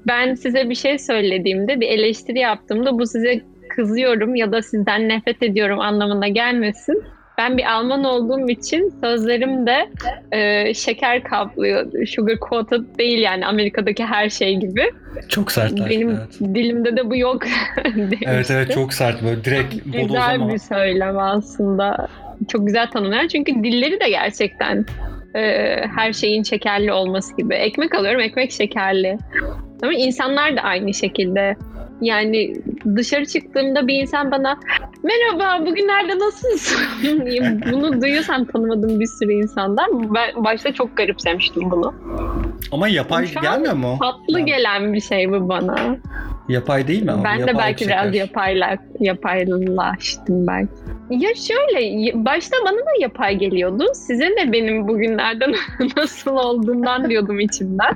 [0.06, 3.40] ben size bir şey söylediğimde, bir eleştiri yaptığımda bu size
[3.76, 7.04] kızıyorum ya da sizden nefret ediyorum anlamına gelmesin.
[7.38, 9.88] Ben bir Alman olduğum için sözlerim de
[10.32, 12.06] e, şeker kaplıyor.
[12.06, 14.90] Sugar coated değil yani Amerika'daki her şey gibi.
[15.28, 15.72] Çok sert.
[15.72, 16.54] Benim evet.
[16.54, 17.42] dilimde de bu yok.
[18.26, 22.08] evet evet çok sert böyle direkt Güzel bir söylem aslında.
[22.48, 24.86] Çok güzel tanımlayan çünkü dilleri de gerçekten
[25.34, 25.40] e,
[25.96, 27.54] her şeyin şekerli olması gibi.
[27.54, 29.18] Ekmek alıyorum ekmek şekerli.
[29.82, 31.56] Ama insanlar da aynı şekilde
[32.00, 32.54] yani
[32.96, 34.56] dışarı çıktığımda bir insan bana
[35.02, 36.80] merhaba bugünlerde nasılsın?
[37.72, 41.94] bunu duyuyorsam tanımadığım bir sürü insandan ben başta çok garipsemiştim bunu.
[42.72, 43.98] Ama yapay Şu gelmiyor mu?
[44.00, 44.44] Tatlı yani.
[44.44, 45.96] gelen bir şey bu bana.
[46.48, 47.12] Yapay değil mi?
[47.12, 50.72] Ama ben de belki biraz yapayla, yapaylaştım belki.
[51.10, 53.84] Ya şöyle başta bana da yapay geliyordu.
[53.94, 55.46] Size de benim bugünlerde
[55.96, 57.94] nasıl olduğundan diyordum içimden.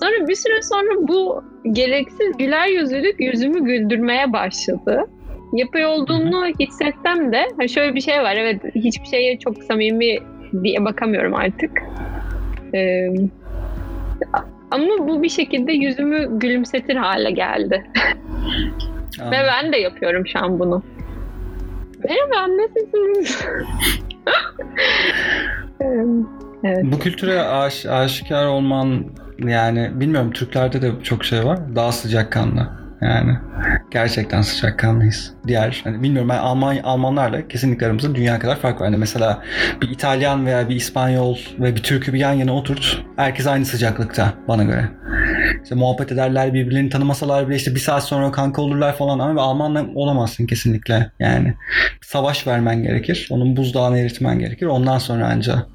[0.00, 5.04] Sonra bir süre sonra bu gereksiz güler yüzlülük yüzümü güldürmeye başladı.
[5.52, 8.36] Yapay olduğunu hissetsem de şöyle bir şey var.
[8.36, 10.18] Evet hiçbir şeye çok samimi
[10.62, 11.70] diye bakamıyorum artık.
[12.74, 13.08] Ee,
[14.70, 17.84] ama bu bir şekilde yüzümü gülümsetir hale geldi.
[19.20, 20.82] Ve ben de yapıyorum şu an bunu.
[22.04, 23.46] Merhaba nasılsınız?
[26.64, 26.84] evet.
[26.84, 29.04] Bu kültüre aş, aşikar olman
[29.38, 31.58] yani bilmiyorum Türklerde de çok şey var.
[31.76, 32.68] Daha sıcakkanlı.
[33.00, 33.38] Yani
[33.90, 35.34] gerçekten sıcakkanlıyız.
[35.46, 38.84] Diğer hani bilmiyorum ben Alman Almanlarla kesinlikle aramızda dünya kadar fark var.
[38.84, 39.42] Yani mesela
[39.82, 43.02] bir İtalyan veya bir İspanyol ve bir Türk'ü bir yan yana oturt.
[43.16, 44.88] Herkes aynı sıcaklıkta bana göre.
[45.62, 49.86] İşte muhabbet ederler birbirlerini tanımasalar bile işte bir saat sonra kanka olurlar falan ama Almanla
[49.94, 51.10] olamazsın kesinlikle.
[51.20, 51.54] Yani
[52.02, 53.28] savaş vermen gerekir.
[53.30, 54.66] Onun buzdağını eritmen gerekir.
[54.66, 55.66] Ondan sonra anca.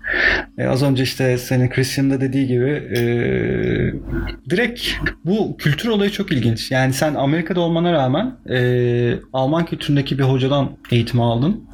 [0.57, 3.01] Ee, az önce işte senin Christian'da dediği gibi e,
[4.49, 4.81] direkt
[5.25, 6.71] bu kültür olayı çok ilginç.
[6.71, 11.69] Yani sen Amerika'da olmana rağmen e, Alman kültüründeki bir hocadan eğitim aldın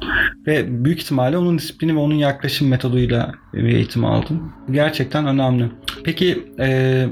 [0.46, 4.52] ve büyük ihtimalle onun disiplini ve onun yaklaşım metoduyla bir eğitim aldın.
[4.70, 5.64] Gerçekten önemli.
[6.04, 7.06] Peki e,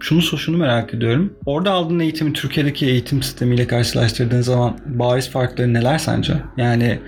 [0.00, 1.32] şunu şunu merak ediyorum.
[1.46, 6.34] Orada aldığın eğitimi Türkiye'deki eğitim sistemiyle karşılaştırdığın zaman bariz farkları neler sence?
[6.56, 6.98] Yani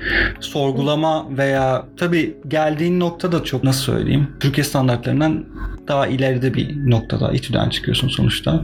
[0.40, 4.28] sorgulama veya tabii geldiğin nokta da çok nasıl söyleyeyim?
[4.40, 5.44] Türkiye standartlarından
[5.88, 8.62] daha ileride bir noktada İTÜ'den çıkıyorsun sonuçta.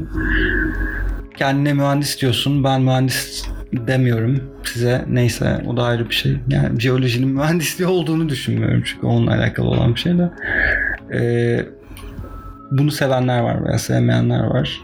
[1.37, 2.65] Kendine mühendis diyorsun.
[2.65, 5.05] Ben mühendis demiyorum size.
[5.09, 6.37] Neyse o da ayrı bir şey.
[6.49, 10.31] Yani jeolojinin mühendisliği olduğunu düşünmüyorum çünkü onunla alakalı olan bir şey de.
[11.15, 11.67] Ee,
[12.79, 14.81] bunu sevenler var veya sevmeyenler var.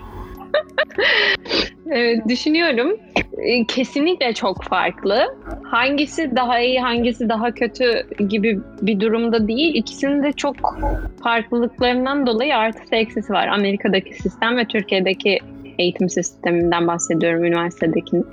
[1.91, 2.97] evet, düşünüyorum.
[3.39, 5.37] Ee, kesinlikle çok farklı.
[5.63, 9.75] Hangisi daha iyi, hangisi daha kötü gibi bir durumda değil.
[9.75, 10.79] İkisinin de çok
[11.23, 13.49] farklılıklarından dolayı artısı eksisi var.
[13.49, 15.39] Amerika'daki sistem ve Türkiye'deki
[15.79, 18.25] eğitim sisteminden bahsediyorum üniversitedeki.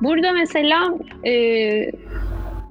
[0.00, 0.94] Burada mesela
[1.26, 1.32] e,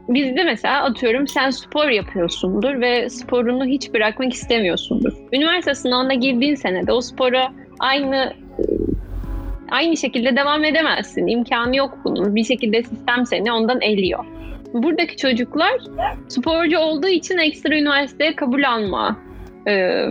[0.09, 5.13] bizde mesela atıyorum sen spor yapıyorsundur ve sporunu hiç bırakmak istemiyorsundur.
[5.33, 8.33] Üniversite sınavına girdiğin senede o spora aynı
[9.69, 11.27] aynı şekilde devam edemezsin.
[11.27, 12.35] İmkanı yok bunun.
[12.35, 14.25] Bir şekilde sistem seni ondan eliyor.
[14.73, 15.73] Buradaki çocuklar
[16.27, 19.17] sporcu olduğu için ekstra üniversiteye kabul alma
[19.67, 20.05] e,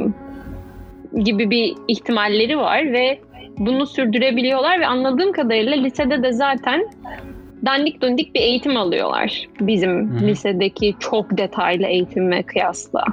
[1.25, 3.21] gibi bir ihtimalleri var ve
[3.59, 6.89] bunu sürdürebiliyorlar ve anladığım kadarıyla lisede de zaten
[7.65, 10.27] dandik dundik bir eğitim alıyorlar bizim Hı-hı.
[10.27, 13.05] lisedeki çok detaylı eğitime kıyasla.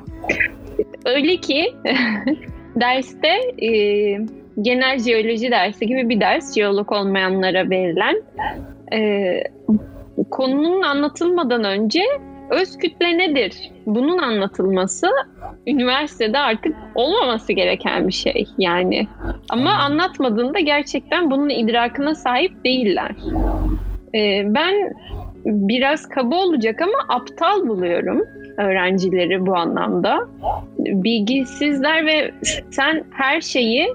[1.06, 1.74] Öyle ki
[2.76, 3.30] derste
[3.68, 3.70] e,
[4.62, 8.24] genel jeoloji dersi gibi bir ders jeolog olmayanlara verilen
[8.94, 9.44] e,
[10.32, 12.02] konunun anlatılmadan önce
[12.50, 13.72] öz kütle nedir?
[13.86, 15.08] Bunun anlatılması
[15.68, 19.08] üniversitede artık olmaması gereken bir şey yani.
[19.50, 23.12] Ama anlatmadığında gerçekten bunun idrakına sahip değiller.
[24.15, 24.93] Ee, ben
[25.45, 28.21] biraz kaba olacak ama aptal buluyorum
[28.58, 30.28] öğrencileri bu anlamda.
[30.80, 32.32] Bilgisizler ve
[32.71, 33.88] sen her şeyi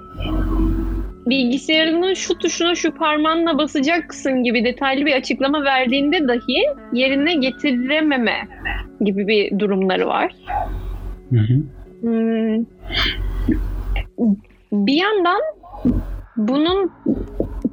[1.27, 8.49] bilgisayarının şu tuşuna şu parmağınla basacaksın gibi detaylı bir açıklama verdiğinde dahi yerine getirememe
[9.01, 10.33] gibi bir durumları var.
[11.31, 11.63] Hı hı.
[12.01, 12.65] Hmm,
[14.73, 15.41] bir yandan
[16.37, 16.91] bunun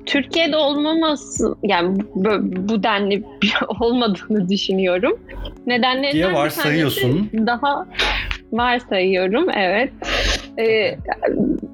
[0.06, 2.30] Türkiye'de olmaması yani bu,
[2.70, 3.24] bu denli
[3.80, 5.20] olmadığını düşünüyorum.
[5.68, 7.30] Nedenlerinden Diye varsayıyorsun.
[7.48, 7.88] Daha
[8.52, 9.91] varsayıyorum evet.
[10.60, 10.98] Ee,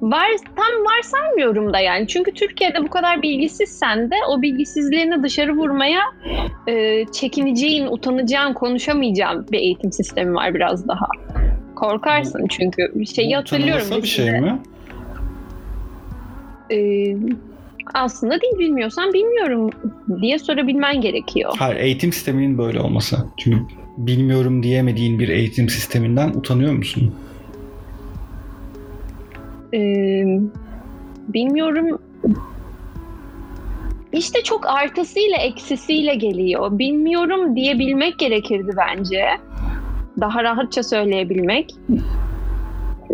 [0.02, 2.08] var, tam varsaymıyorum da yani.
[2.08, 6.00] Çünkü Türkiye'de bu kadar bilgisizsen de o bilgisizliğini dışarı vurmaya
[6.66, 11.06] e, çekineceğin, utanacağın, konuşamayacağın bir eğitim sistemi var biraz daha.
[11.74, 13.86] Korkarsın çünkü bir şeyi Bu hatırlıyorum.
[13.86, 14.58] utanılası bir şey mi?
[16.70, 17.16] Ee,
[17.94, 19.70] aslında değil bilmiyorsan bilmiyorum
[20.22, 21.52] diye sorabilmen gerekiyor.
[21.58, 23.16] Hayır, eğitim sisteminin böyle olması.
[23.36, 23.58] Çünkü
[23.96, 27.14] bilmiyorum diyemediğin bir eğitim sisteminden utanıyor musun?
[29.74, 30.40] Ee,
[31.28, 31.98] bilmiyorum.
[34.12, 36.78] İşte çok artısıyla eksisiyle geliyor.
[36.78, 39.24] Bilmiyorum diyebilmek gerekirdi bence.
[40.20, 41.74] Daha rahatça söyleyebilmek.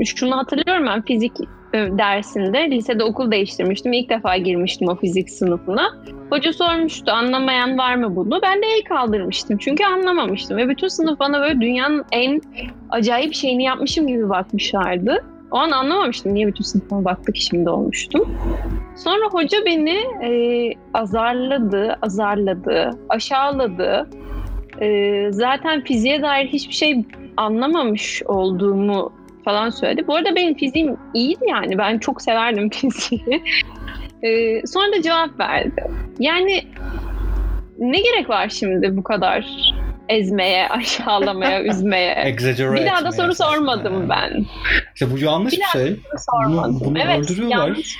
[0.04, 1.32] Şunu hatırlıyorum ben fizik
[1.74, 3.92] dersinde lisede okul değiştirmiştim.
[3.92, 5.88] İlk defa girmiştim o fizik sınıfına.
[6.30, 8.40] Hoca sormuştu anlamayan var mı bunu?
[8.42, 10.56] Ben de el kaldırmıştım çünkü anlamamıştım.
[10.56, 12.40] Ve bütün sınıf bana böyle dünyanın en
[12.90, 15.24] acayip şeyini yapmışım gibi bakmışlardı.
[15.50, 18.38] O an anlamamıştım niye bütün sınıfıma baktık şimdi olmuştum.
[18.96, 24.08] Sonra hoca beni e, azarladı, azarladı, aşağıladı.
[24.80, 27.04] E, zaten fiziğe dair hiçbir şey
[27.36, 29.12] anlamamış olduğumu
[29.48, 30.06] falan söyledi.
[30.06, 31.78] Bu arada benim fiziğim iyiydi yani.
[31.78, 33.42] Ben çok severdim fiziği.
[34.22, 35.84] E, sonra da cevap verdi.
[36.18, 36.64] Yani
[37.78, 39.46] ne gerek var şimdi bu kadar
[40.08, 42.12] ezmeye, aşağılamaya, üzmeye?
[42.12, 44.46] Exaggerate Bir daha da soru sormadım ben.
[44.94, 45.96] İşte bu yanlış Bir bir şey.
[46.32, 46.80] Sormadım.
[46.84, 47.68] bunu evet, öldürüyorlar.
[47.68, 47.98] yanlış.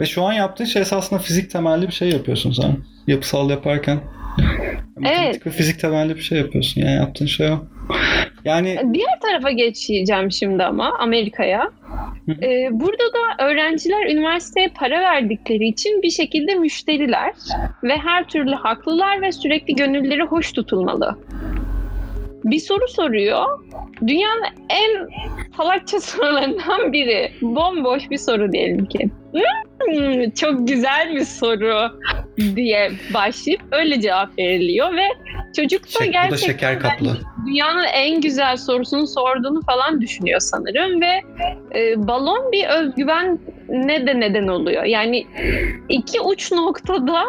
[0.00, 2.76] Ve şu an yaptığın şey esasında fizik temelli bir şey yapıyorsun sen.
[3.06, 4.00] Yapısal yaparken.
[4.96, 6.80] Matematik ve fizik temelli bir şey yapıyorsun.
[6.80, 7.58] Yani yaptığın şey o.
[8.44, 11.70] Yani Diğer tarafa geçeceğim şimdi ama Amerika'ya.
[12.42, 17.32] Ee, burada da öğrenciler üniversiteye para verdikleri için bir şekilde müşteriler
[17.82, 21.18] ve her türlü haklılar ve sürekli gönülleri hoş tutulmalı.
[22.44, 23.44] Bir soru soruyor.
[24.06, 25.08] Dünyanın en
[25.56, 27.32] salakça sorularından biri.
[27.42, 29.10] Bomboş bir soru diyelim ki.
[29.86, 32.00] Hmm, çok güzel bir soru
[32.56, 35.06] diye başlayıp öyle cevap veriliyor ve
[35.56, 37.18] çocuk da şek, bu da gerçekten şeker kaplı.
[37.48, 41.22] Dünyanın en güzel sorusunu sorduğunu falan düşünüyor sanırım ve
[41.74, 44.84] e, balon bir özgüven ne de neden oluyor.
[44.84, 45.26] Yani
[45.88, 47.24] iki uç noktada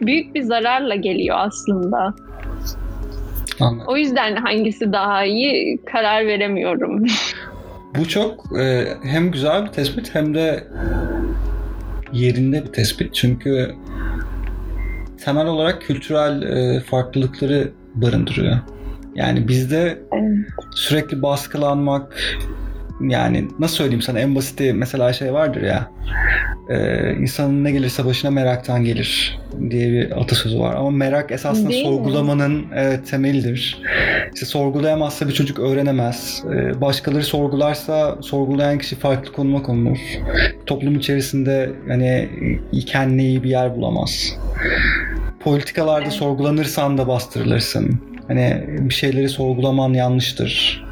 [0.00, 2.14] büyük bir zararla geliyor aslında.
[3.60, 3.86] Anladım.
[3.88, 7.06] O yüzden hangisi daha iyi karar veremiyorum.
[7.98, 10.64] Bu çok e, hem güzel bir tespit hem de
[12.12, 13.14] yerinde bir tespit.
[13.14, 13.74] Çünkü
[15.24, 18.56] temel olarak kültürel e, farklılıkları barındırıyor.
[19.16, 20.38] Yani bizde Evet.
[20.74, 22.16] sürekli baskılanmak
[23.00, 25.90] yani nasıl söyleyeyim sana en basiti mesela şey vardır ya
[26.68, 29.38] e, insanın ne gelirse başına meraktan gelir
[29.70, 31.90] diye bir atasözü var ama merak esasında Değil mi?
[31.90, 33.82] sorgulamanın evet, temelidir.
[34.34, 36.44] İşte sorgulayamazsa bir çocuk öğrenemez.
[36.54, 39.98] E, başkaları sorgularsa sorgulayan kişi farklı konuma konulur.
[40.66, 42.28] Toplum içerisinde hani
[42.86, 44.36] kendine iyi bir yer bulamaz.
[45.40, 46.12] Politikalarda Evet.
[46.12, 48.00] sorgulanırsan da bastırılırsın.
[48.28, 50.84] Hani bir şeyleri sorgulaman yanlıştır.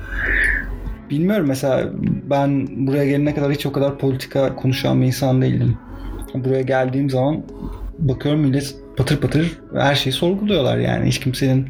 [1.11, 1.91] Bilmiyorum mesela
[2.31, 5.79] ben buraya gelene kadar hiç o kadar politika konuşan bir insan değildim.
[6.35, 7.43] Buraya geldiğim zaman
[7.99, 11.07] bakıyorum millet patır patır her şeyi sorguluyorlar yani.
[11.07, 11.69] Hiç kimsenin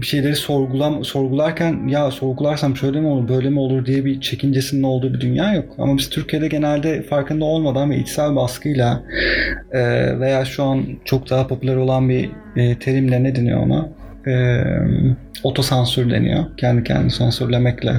[0.00, 4.82] bir şeyleri sorgulam sorgularken ya sorgularsam şöyle mi olur böyle mi olur diye bir çekincesinin
[4.82, 5.74] olduğu bir dünya yok.
[5.78, 9.02] Ama biz Türkiye'de genelde farkında olmadan ve içsel baskıyla
[9.72, 9.80] e,
[10.20, 13.88] veya şu an çok daha popüler olan bir e, terimle ne deniyor ona?
[14.26, 14.64] E,
[15.42, 16.44] otosansür deniyor.
[16.56, 17.92] Kendi kendini sansürlemekle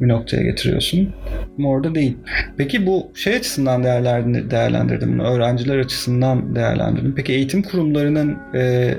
[0.00, 1.14] bir noktaya getiriyorsun.
[1.58, 2.16] Ama orada değil.
[2.56, 5.28] Peki bu şey açısından değerlendir, değerlendirdim bunu.
[5.28, 7.14] Öğrenciler açısından değerlendirdim.
[7.16, 8.94] Peki eğitim kurumlarının e,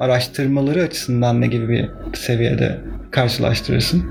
[0.00, 2.78] araştırmaları açısından ne gibi bir seviyede
[3.10, 4.04] karşılaştırırsın?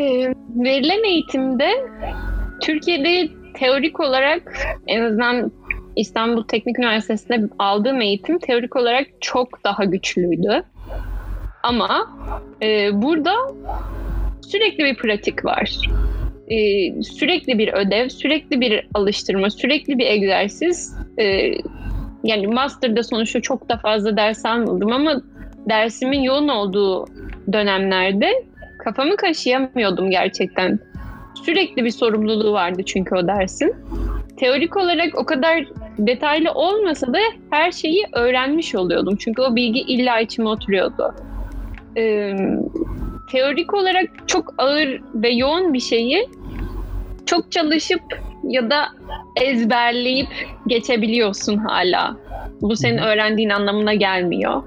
[0.00, 1.68] Ee, verilen eğitimde
[2.60, 4.42] Türkiye'de teorik olarak
[4.86, 5.52] en azından
[5.98, 10.62] İstanbul Teknik Üniversitesi'nde aldığım eğitim teorik olarak çok daha güçlüydü.
[11.62, 12.06] Ama
[12.62, 13.34] e, burada
[14.46, 15.78] sürekli bir pratik var.
[16.48, 16.56] E,
[17.02, 20.96] sürekli bir ödev, sürekli bir alıştırma, sürekli bir egzersiz.
[21.18, 21.52] E,
[22.24, 25.22] yani master'da sonuçta çok da fazla ders almadım ama
[25.68, 27.06] dersimin yoğun olduğu
[27.52, 28.44] dönemlerde
[28.84, 30.78] kafamı kaşıyamıyordum gerçekten.
[31.44, 33.74] Sürekli bir sorumluluğu vardı çünkü o dersin.
[34.36, 35.64] Teorik olarak o kadar
[35.98, 37.18] detaylı olmasa da
[37.50, 39.16] her şeyi öğrenmiş oluyordum.
[39.16, 41.14] Çünkü o bilgi illa içime oturuyordu.
[41.96, 42.34] e,
[43.32, 46.28] teorik olarak çok ağır ve yoğun bir şeyi
[47.26, 48.00] çok çalışıp
[48.44, 48.88] ya da
[49.42, 50.28] ezberleyip
[50.66, 52.16] geçebiliyorsun hala.
[52.60, 54.62] Bu senin öğrendiğin anlamına gelmiyor.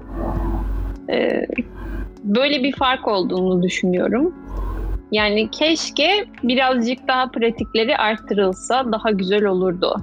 [1.10, 1.46] Ee,
[2.24, 4.34] böyle bir fark olduğunu düşünüyorum.
[5.12, 9.96] Yani keşke birazcık daha pratikleri arttırılsa daha güzel olurdu.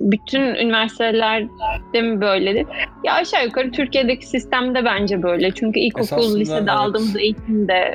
[0.00, 2.66] Bütün üniversitelerde mi böyledir?
[3.04, 5.50] Ya aşağı yukarı Türkiye'deki sistemde bence böyle.
[5.50, 6.70] Çünkü ilkokul, Esasında lisede evet.
[6.70, 7.94] aldığımız eğitim de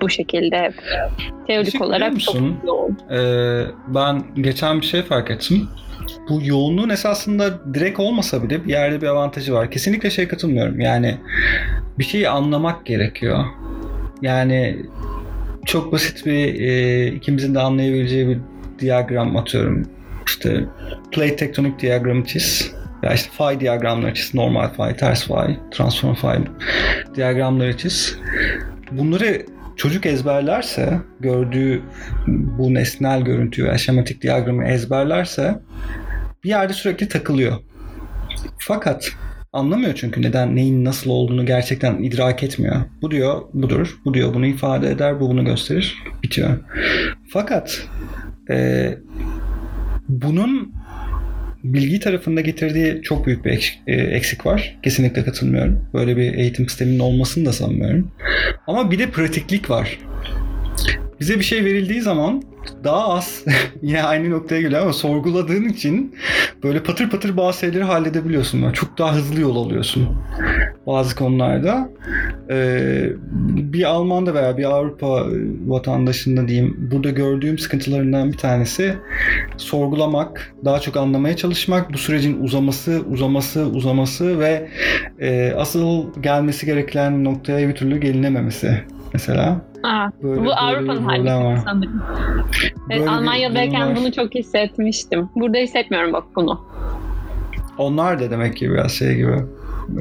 [0.00, 0.74] bu şekilde hep.
[1.46, 2.56] Teorik Teşekkür olarak çok musun?
[2.66, 2.98] yoğun.
[3.10, 5.68] Ee, ben geçen bir şey fark ettim.
[6.28, 9.70] Bu yoğunluğun esasında direkt olmasa bile bir yerde bir avantajı var.
[9.70, 10.80] Kesinlikle şey katılmıyorum.
[10.80, 11.16] Yani
[11.98, 13.44] bir şeyi anlamak gerekiyor.
[14.22, 14.76] Yani
[15.66, 18.38] çok basit bir e, ikimizin de anlayabileceği bir
[18.78, 19.86] diyagram atıyorum.
[20.28, 20.64] İşte
[21.12, 22.72] plate tektonik diyagramı çiz.
[23.02, 24.34] Ya işte phi diyagramları çiz.
[24.34, 26.44] Normal phi, ters phi, transform phi
[27.14, 28.18] diyagramları çiz.
[28.90, 31.82] Bunları çocuk ezberlerse, gördüğü
[32.26, 35.58] bu nesnel görüntüyü ve şematik diyagramı ezberlerse
[36.44, 37.56] bir yerde sürekli takılıyor.
[38.58, 39.12] Fakat
[39.52, 42.76] anlamıyor çünkü neden neyin nasıl olduğunu gerçekten idrak etmiyor.
[43.02, 46.58] Bu diyor budur, bu diyor bunu ifade eder, bu bunu gösterir, bitiyor.
[47.32, 47.86] Fakat
[48.50, 48.98] e,
[50.08, 50.72] bunun
[51.64, 54.78] bilgi tarafında getirdiği çok büyük bir e, eksik var.
[54.82, 55.84] Kesinlikle katılmıyorum.
[55.94, 58.10] Böyle bir eğitim sisteminin olmasını da sanmıyorum.
[58.66, 59.98] Ama bir de pratiklik var.
[61.20, 62.42] Bize bir şey verildiği zaman
[62.84, 63.44] daha az
[63.82, 66.14] yine aynı noktaya geliyor ama sorguladığın için
[66.62, 68.62] böyle patır patır bazı şeyleri halledebiliyorsun.
[68.62, 70.08] Böyle çok daha hızlı yol alıyorsun
[70.86, 71.90] bazı konularda.
[72.50, 73.12] Ee,
[73.72, 75.26] bir Alman'da veya bir Avrupa
[75.66, 78.94] vatandaşında diyeyim burada gördüğüm sıkıntılarından bir tanesi
[79.56, 84.68] sorgulamak, daha çok anlamaya çalışmak, bu sürecin uzaması, uzaması, uzaması ve
[85.20, 89.60] e, asıl gelmesi gereken noktaya bir türlü gelinememesi mesela.
[89.82, 91.54] Aa, Böyle- bu Avrupa'nın bir problem var.
[91.54, 92.02] hali sanırım.
[92.88, 95.28] Böyle Evet, Almanya'dayken bunu çok hissetmiştim.
[95.36, 96.60] Burada hissetmiyorum bak bunu.
[97.78, 99.36] Onlar da demek ki biraz şey gibi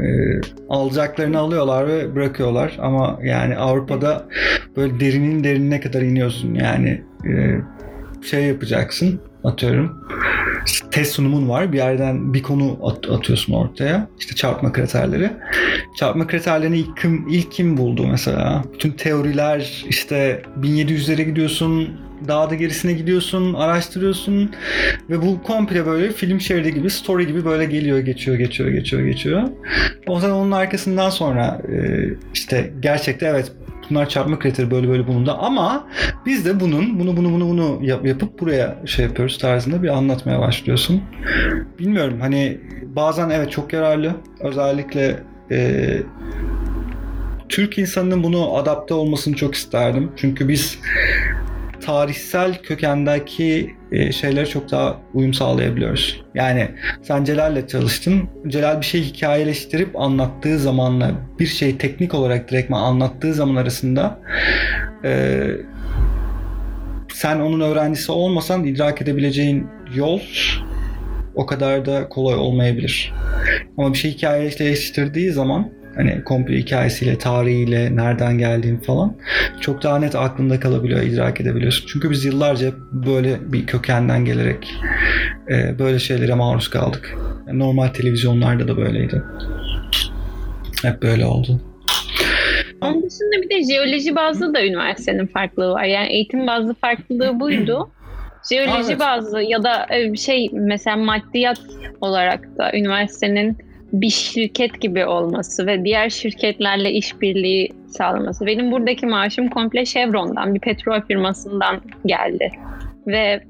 [0.02, 0.08] e,
[0.70, 4.26] alacaklarını alıyorlar ve bırakıyorlar ama yani Avrupa'da
[4.78, 7.62] böyle derinin derinine kadar iniyorsun yani e,
[8.30, 10.08] şey yapacaksın atıyorum.
[10.92, 11.74] Test sunumun var.
[11.74, 14.08] Bir yerden bir konu at- atıyorsun ortaya.
[14.20, 15.32] İşte çarpma kriterleri.
[16.00, 18.64] Çarpma kriterlerini ilk kim, ilk kim buldu mesela?
[18.74, 21.90] Bütün teoriler işte 1700'lere gidiyorsun
[22.28, 24.52] daha da gerisine gidiyorsun araştırıyorsun
[25.10, 29.44] ve bu komple böyle film şeridi gibi, story gibi böyle geliyor, geçiyor, geçiyor, geçiyor, geçiyor.
[30.08, 33.52] O zaman onun arkasından sonra e, işte gerçekte evet
[33.90, 35.88] bunlar çarpma kriteri böyle böyle bunun da ama
[36.26, 40.40] biz de bunun bunu bunu bunu bunu yap- yapıp buraya şey yapıyoruz tarzında bir anlatmaya
[40.40, 41.02] başlıyorsun.
[41.80, 44.12] Bilmiyorum hani bazen evet çok yararlı.
[44.40, 45.20] Özellikle
[45.52, 45.88] e,
[47.50, 50.12] Türk insanının bunu adapte olmasını çok isterdim.
[50.16, 50.80] Çünkü biz
[51.88, 56.22] tarihsel kökendeki e, şeylere çok daha uyum sağlayabiliyoruz.
[56.36, 56.68] Yani
[57.02, 58.30] sen Celal'le çalıştın.
[58.48, 64.20] Celal bir şey hikayeleştirip anlattığı zamanla bir şey teknik olarak direktman anlattığı zaman arasında
[65.04, 65.44] e,
[67.14, 70.20] sen onun öğrencisi olmasan idrak edebileceğin yol
[71.36, 73.14] o kadar da kolay olmayabilir.
[73.78, 79.16] Ama bir şey hikayeleştirdiği zaman hani komple hikayesiyle, tarihiyle, nereden geldiğini falan
[79.62, 81.88] çok daha net aklında kalabiliyor, idrak edebiliyorsun.
[81.88, 84.74] Çünkü biz yıllarca böyle bir kökenden gelerek
[85.50, 87.18] e, böyle şeylere maruz kaldık.
[87.48, 89.24] Yani normal televizyonlarda da böyleydi.
[90.84, 91.62] Hep böyle oldu.
[92.82, 95.84] Onun dışında bir de jeoloji bazlı da üniversitenin farklılığı var.
[95.84, 97.90] Yani eğitim bazlı farklılığı buydu.
[98.50, 99.00] Jeoloji Evet.
[99.00, 101.60] bazlı ya da e, şey mesela maddiyat
[102.02, 103.58] olarak da üniversitenin
[103.94, 108.46] bir şirket gibi olması ve diğer şirketlerle işbirliği sağlaması.
[108.46, 112.52] Benim buradaki maaşım komple Chevron'dan, bir petrol firmasından geldi.
[113.08, 113.42] Ve e,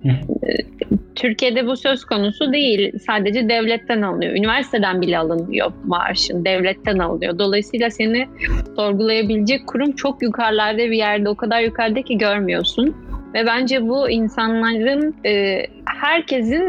[1.15, 2.99] Türkiye'de bu söz konusu değil.
[3.07, 4.31] Sadece devletten alınıyor.
[4.31, 6.45] Üniversiteden bile alınmıyor maaşın.
[6.45, 7.39] Devletten alınıyor.
[7.39, 8.27] Dolayısıyla seni
[8.75, 11.29] sorgulayabilecek kurum çok yukarılarda bir yerde.
[11.29, 12.95] O kadar yukarıda ki görmüyorsun.
[13.33, 16.63] Ve bence bu insanların, e, herkesin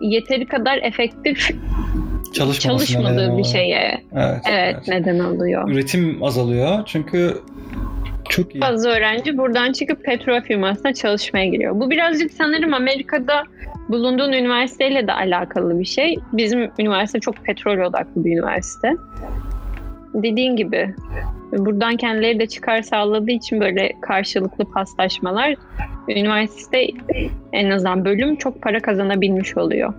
[0.00, 1.50] yeteri kadar efektif
[2.32, 5.70] çalışmadığı bir şeye Evet, evet, neden oluyor.
[5.70, 7.36] Üretim azalıyor çünkü
[8.28, 8.60] çok iyi.
[8.60, 11.80] Fazla öğrenci buradan çıkıp petrol firmasına çalışmaya giriyor.
[11.80, 13.42] Bu birazcık sanırım Amerika'da
[13.88, 16.16] bulunduğun üniversiteyle de alakalı bir şey.
[16.32, 18.92] Bizim üniversite çok petrol odaklı bir üniversite.
[20.14, 20.94] Dediğin gibi
[21.52, 25.54] buradan kendileri de çıkar sağladığı için böyle karşılıklı paslaşmalar
[26.08, 26.86] üniversite
[27.52, 29.94] en azından bölüm çok para kazanabilmiş oluyor.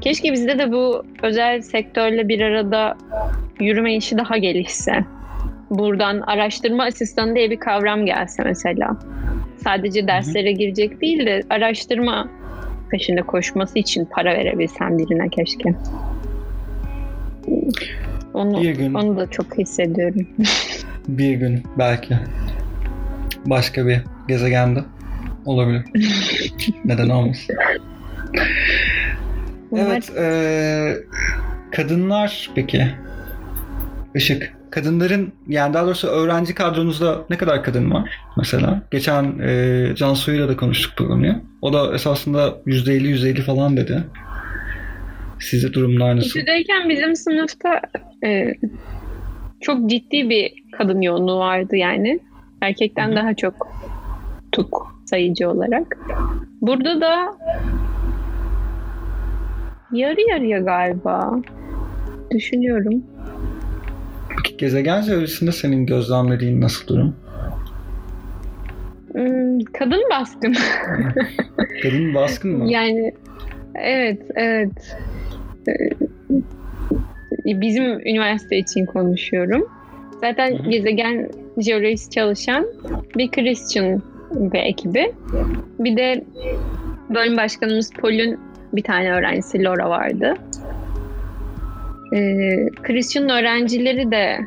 [0.00, 2.96] keşke bizde de bu özel sektörle bir arada
[3.60, 5.04] yürüme işi daha gelişse.
[5.70, 8.96] Buradan araştırma asistanı diye bir kavram gelse mesela.
[9.56, 12.28] Sadece derslere girecek değil de araştırma
[12.90, 15.74] peşinde koşması için para verebilsem birine keşke.
[18.34, 18.94] Onu, Bir gün.
[18.94, 20.26] onu da çok hissediyorum.
[21.08, 22.16] Bir gün belki
[23.46, 24.84] başka bir gezegende
[25.44, 25.82] olabilir.
[26.84, 27.56] Neden olmasın?
[29.76, 30.96] Evet, eee,
[31.72, 32.88] kadınlar peki?
[34.14, 34.52] Işık.
[34.70, 38.82] Kadınların yani daha doğrusu öğrenci kadronuzda ne kadar kadın var mesela?
[38.90, 41.34] Geçen eee Cansu'yla da konuştuk bu konuyu.
[41.62, 44.04] O da esasında %50 %50 falan dedi.
[45.40, 46.28] Sizde durumlar nasıl?
[46.28, 47.80] İTÜ'deyken bizim sınıfta
[48.24, 48.54] e,
[49.60, 52.20] çok ciddi bir kadın yoğunluğu vardı yani.
[52.60, 53.16] Erkekten hı.
[53.16, 53.68] daha çok
[54.52, 55.98] tuk sayıcı olarak.
[56.60, 57.36] Burada da
[59.92, 61.40] yarı yarıya galiba.
[62.30, 63.04] Düşünüyorum.
[64.28, 67.16] Peki gezegen çevresinde senin gözlemlediğin nasıl durum?
[69.12, 70.56] Hmm, kadın baskın.
[71.82, 72.70] Kadın baskın mı?
[72.70, 73.12] Yani
[73.74, 74.96] evet, evet.
[75.68, 75.88] Ee,
[77.44, 79.68] Bizim üniversite için konuşuyorum.
[80.20, 80.70] Zaten Hı hı.
[80.70, 82.66] gezegen jeolojisi çalışan
[83.16, 84.02] bir Christian
[84.32, 85.12] ve ekibi.
[85.78, 86.24] Bir de
[87.10, 88.40] bölüm başkanımız Paul'ün
[88.72, 90.34] bir tane öğrencisi Laura vardı.
[92.14, 94.38] Ee, Christian öğrencileri de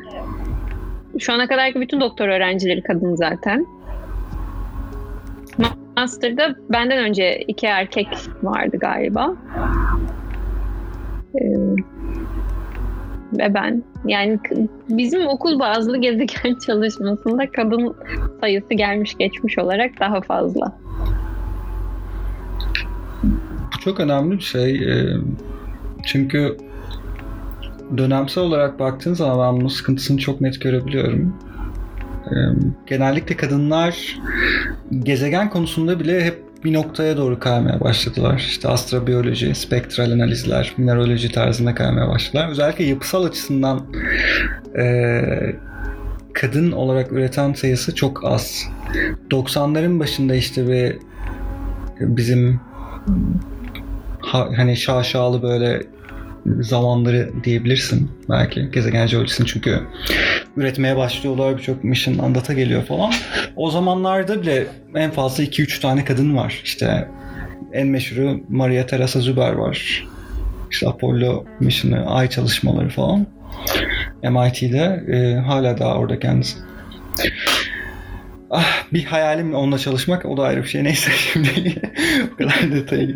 [1.18, 3.66] şu ana kadarki bütün doktor öğrencileri kadın zaten.
[5.96, 8.08] Master'da benden önce iki erkek
[8.42, 9.36] vardı galiba.
[11.34, 11.46] Ee,
[13.38, 13.82] ve ben.
[14.06, 14.38] Yani
[14.88, 17.94] bizim okul bazlı gezegen çalışmasında kadın
[18.40, 20.78] sayısı gelmiş geçmiş olarak daha fazla.
[23.74, 24.74] Bu çok önemli bir şey.
[24.74, 25.16] Ee,
[26.04, 26.56] Çünkü
[27.96, 31.36] dönemsel olarak baktığın zaman ben bunun sıkıntısını çok net görebiliyorum.
[32.26, 32.34] Ee,
[32.86, 34.18] Genellikle kadınlar
[35.02, 38.38] gezegen konusunda bile hep bir noktaya doğru kaymaya başladılar.
[38.48, 42.48] İşte astrobiyoloji, spektral analizler, mineraloji tarzında kaymaya başladılar.
[42.50, 43.80] Özellikle yapısal açısından
[44.78, 45.56] eee,
[46.32, 48.64] kadın olarak üreten sayısı çok az.
[49.30, 50.96] 90'ların başında işte bir
[52.00, 52.60] bizim
[54.20, 55.82] ha- hani şaşalı böyle
[56.60, 59.80] zamanları diyebilirsin belki gezegen jeolojisinin çünkü
[60.56, 63.12] üretmeye başlıyorlar birçok mission andata geliyor falan.
[63.56, 66.60] O zamanlarda bile en fazla 2-3 tane kadın var.
[66.64, 67.08] İşte
[67.72, 70.06] en meşhuru Maria Teresa Zuber var.
[70.70, 73.26] İşte Apollo mission'ı, ay çalışmaları falan.
[74.22, 76.58] MIT'de e, hala daha orada kendisi.
[78.50, 80.84] Ah, bir hayalim onunla çalışmak o da ayrı bir şey.
[80.84, 81.48] Neyse şimdi
[82.32, 83.08] o kadar detaya,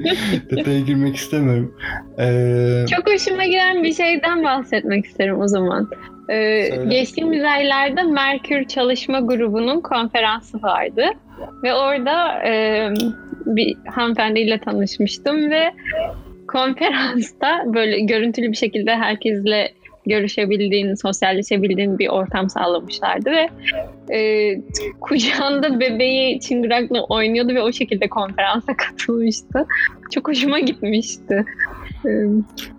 [0.51, 1.75] detaya girmek istemiyorum.
[2.19, 5.91] Ee, Çok hoşuma giden bir şeyden bahsetmek isterim o zaman.
[6.31, 11.05] Ee, geçtiğimiz aylarda Merkür Çalışma Grubu'nun konferansı vardı.
[11.63, 12.89] Ve orada e,
[13.47, 15.73] bir hanımefendiyle tanışmıştım ve
[16.49, 19.73] konferansta böyle görüntülü bir şekilde herkesle
[20.07, 23.49] görüşebildiğin, sosyalleşebildiğin bir ortam sağlamışlardı ve
[24.15, 24.51] e,
[25.01, 29.67] kucağında bebeği çıngırakla oynuyordu ve o şekilde konferansa katılmıştı.
[30.11, 31.45] Çok hoşuma gitmişti.
[32.05, 32.11] E,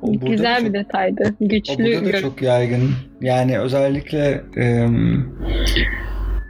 [0.02, 1.36] o güzel çok- bir detaydı.
[1.40, 1.74] O Güçlü.
[1.78, 2.92] burada da gör- çok yaygın.
[3.22, 5.26] Yani özellikle em,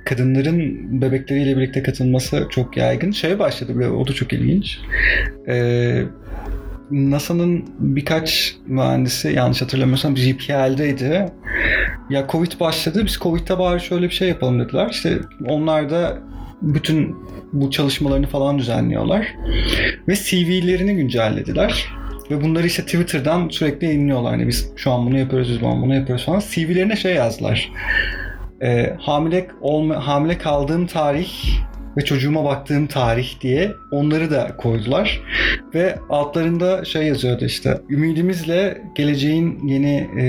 [0.06, 3.12] kadınların bebekleriyle birlikte katılması çok yaygın.
[3.12, 4.80] Şeye başladı bile, o da çok ilginç.
[5.48, 6.02] Ee,
[6.92, 11.26] NASA'nın birkaç mühendisi yanlış hatırlamıyorsam JPL'deydi.
[12.10, 13.02] Ya Covid başladı.
[13.06, 14.88] Biz Covid'de bari şöyle bir şey yapalım dediler.
[14.92, 16.18] İşte onlar da
[16.62, 17.16] bütün
[17.54, 19.28] bu çalışmalarını falan düzenliyorlar.
[20.08, 21.86] Ve CV'lerini güncellediler.
[22.32, 24.32] Ve bunları işte Twitter'dan sürekli yayınlıyorlar.
[24.32, 26.42] Hani biz şu an bunu yapıyoruz, biz bunu yapıyoruz falan.
[26.50, 27.72] CV'lerine şey yazdılar.
[28.62, 31.30] Ee, hamile olma, hamile kaldığım tarih
[31.98, 35.22] ve çocuğuma baktığım tarih diye onları da koydular.
[35.74, 40.26] Ve altlarında şey yazıyordu işte ümidimizle geleceğin yeni e,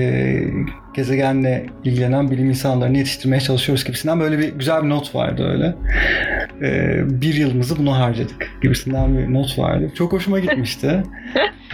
[0.94, 5.74] gezegenle ilgilenen bilim insanlarını yetiştirmeye çalışıyoruz gibisinden böyle bir güzel bir not vardı öyle.
[6.62, 9.90] E, bir yılımızı buna harcadık gibisinden bir not vardı.
[9.94, 11.02] Çok hoşuma gitmişti.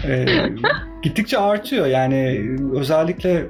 [0.08, 0.26] E,
[1.02, 2.40] gittikçe artıyor yani
[2.74, 3.46] özellikle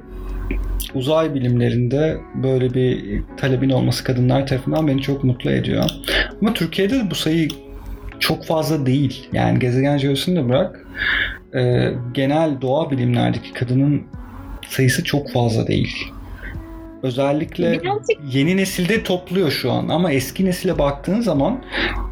[0.93, 5.83] uzay bilimlerinde böyle bir talebin olması kadınlar tarafından beni çok mutlu ediyor.
[6.41, 7.49] Ama Türkiye'de de bu sayı
[8.19, 9.29] çok fazla değil.
[9.33, 10.85] Yani gezegen jeolojisini de bırak.
[11.55, 14.03] e, genel doğa bilimlerdeki kadının
[14.69, 15.95] sayısı çok fazla değil.
[17.03, 17.81] Özellikle
[18.31, 21.63] yeni nesilde topluyor şu an ama eski nesile baktığın zaman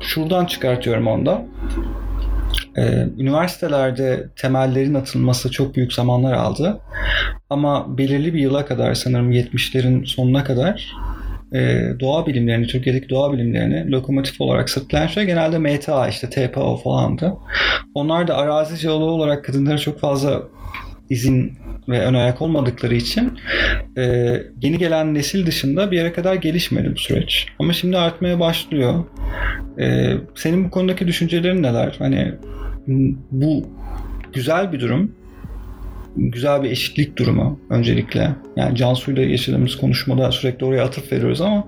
[0.02, 1.46] şuradan çıkartıyorum onda.
[2.78, 6.80] Ee, üniversitelerde temellerin atılması çok büyük zamanlar aldı.
[7.50, 10.92] Ama belirli bir yıla kadar sanırım 70'lerin sonuna kadar
[11.54, 17.34] e, doğa bilimlerini, Türkiye'deki doğa bilimlerini lokomotif olarak sırtlayan şey genelde MTA işte TPO falandı.
[17.94, 20.44] Onlar da arazi jeoloğu olarak kadınlara çok fazla
[21.10, 21.54] izin
[21.90, 23.40] ve ön ayak olmadıkları için
[23.98, 24.04] e,
[24.62, 27.48] yeni gelen nesil dışında bir yere kadar gelişmedi bu süreç.
[27.60, 29.04] Ama şimdi artmaya başlıyor.
[29.80, 31.96] E, senin bu konudaki düşüncelerin neler?
[32.00, 32.34] Hani
[33.32, 33.68] bu
[34.34, 35.12] güzel bir durum.
[36.18, 38.30] Güzel bir eşitlik durumu öncelikle.
[38.56, 41.68] Yani Cansu'yla yaşadığımız konuşmada sürekli oraya atıf veriyoruz ama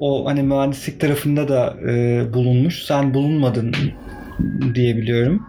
[0.00, 2.82] o hani mühendislik tarafında da e, bulunmuş.
[2.82, 3.74] Sen bulunmadın
[4.74, 5.42] diyebiliyorum.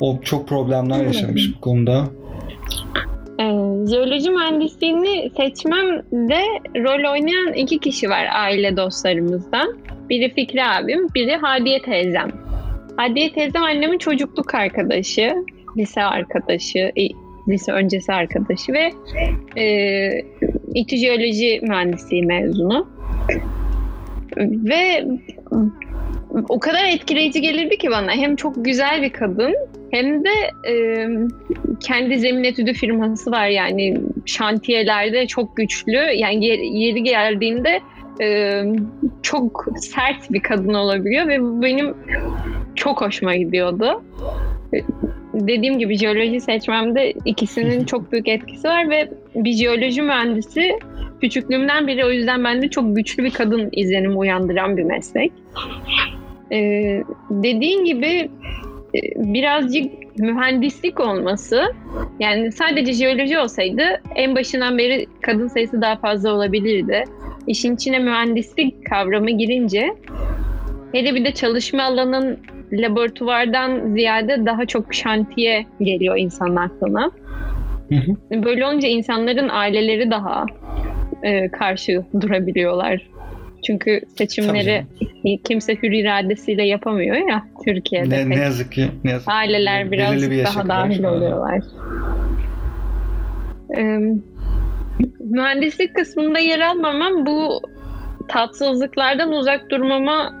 [0.00, 2.08] O çok problemler yaşamış bu konuda.
[3.86, 6.40] Jeoloji mühendisliğini seçmemde
[6.76, 9.78] rol oynayan iki kişi var aile dostlarımızdan.
[10.08, 12.28] Biri Fikri abim, biri Hadiye teyzem.
[12.96, 15.34] Hadiye teyzem annemin çocukluk arkadaşı,
[15.76, 16.92] lise arkadaşı,
[17.48, 18.90] lise öncesi arkadaşı ve
[19.60, 20.24] e,
[20.74, 22.88] İTÜ Jeoloji Mühendisliği mezunu.
[24.38, 25.04] Ve
[26.48, 28.12] o kadar etkileyici gelirdi ki bana.
[28.12, 29.54] Hem çok güzel bir kadın
[29.90, 30.30] hem de
[30.68, 31.06] e,
[31.80, 35.98] kendi zemin etüdü firması var yani şantiyelerde çok güçlü.
[36.14, 36.44] Yani
[36.78, 37.80] yeri geldiğinde
[38.20, 38.62] e,
[39.22, 41.94] çok sert bir kadın olabiliyor ve bu benim
[42.74, 44.02] çok hoşuma gidiyordu.
[45.34, 50.78] Dediğim gibi jeoloji seçmemde ikisinin çok büyük etkisi var ve bir jeoloji mühendisi
[51.20, 55.32] küçüklüğümden beri o yüzden bende çok güçlü bir kadın izlenimi uyandıran bir meslek.
[56.52, 58.30] Ee, dediğin gibi
[59.16, 61.62] birazcık mühendislik olması
[62.20, 63.82] yani sadece jeoloji olsaydı
[64.14, 67.04] en başından beri kadın sayısı daha fazla olabilirdi.
[67.46, 69.94] İşin içine mühendislik kavramı girince
[70.92, 72.38] hele bir de çalışma alanın
[72.72, 77.10] laboratuvardan ziyade daha çok şantiye geliyor insanın aklına.
[78.30, 80.46] Böyle olunca insanların aileleri daha
[81.22, 83.09] e, karşı durabiliyorlar.
[83.66, 84.86] Çünkü seçimleri
[85.44, 88.28] kimse hür iradesiyle yapamıyor ya Türkiye'de.
[88.28, 88.88] Ne, ne yazık ki.
[89.04, 91.60] Ne yazık Aileler birazcık bir daha dahil oluyorlar.
[93.76, 93.98] Ee,
[95.20, 97.60] mühendislik kısmında yer almamam bu
[98.28, 100.32] tatsızlıklardan uzak durmama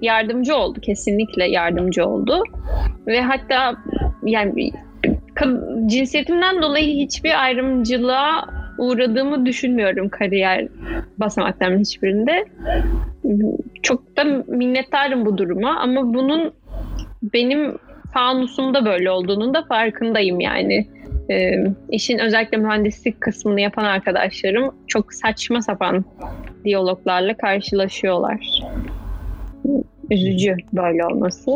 [0.00, 0.80] yardımcı oldu.
[0.80, 2.42] Kesinlikle yardımcı oldu.
[3.06, 3.74] Ve hatta
[4.24, 4.70] yani
[5.86, 10.68] cinsiyetimden dolayı hiçbir ayrımcılığa uğradığımı düşünmüyorum kariyer
[11.18, 12.44] basamaklarının hiçbirinde.
[13.82, 16.52] Çok da minnettarım bu duruma ama bunun
[17.22, 17.78] benim
[18.14, 20.86] fanusumda böyle olduğunun da farkındayım yani.
[21.30, 21.52] E,
[21.90, 26.04] işin özellikle mühendislik kısmını yapan arkadaşlarım çok saçma sapan
[26.64, 28.62] diyaloglarla karşılaşıyorlar.
[30.10, 31.50] Üzücü böyle olması.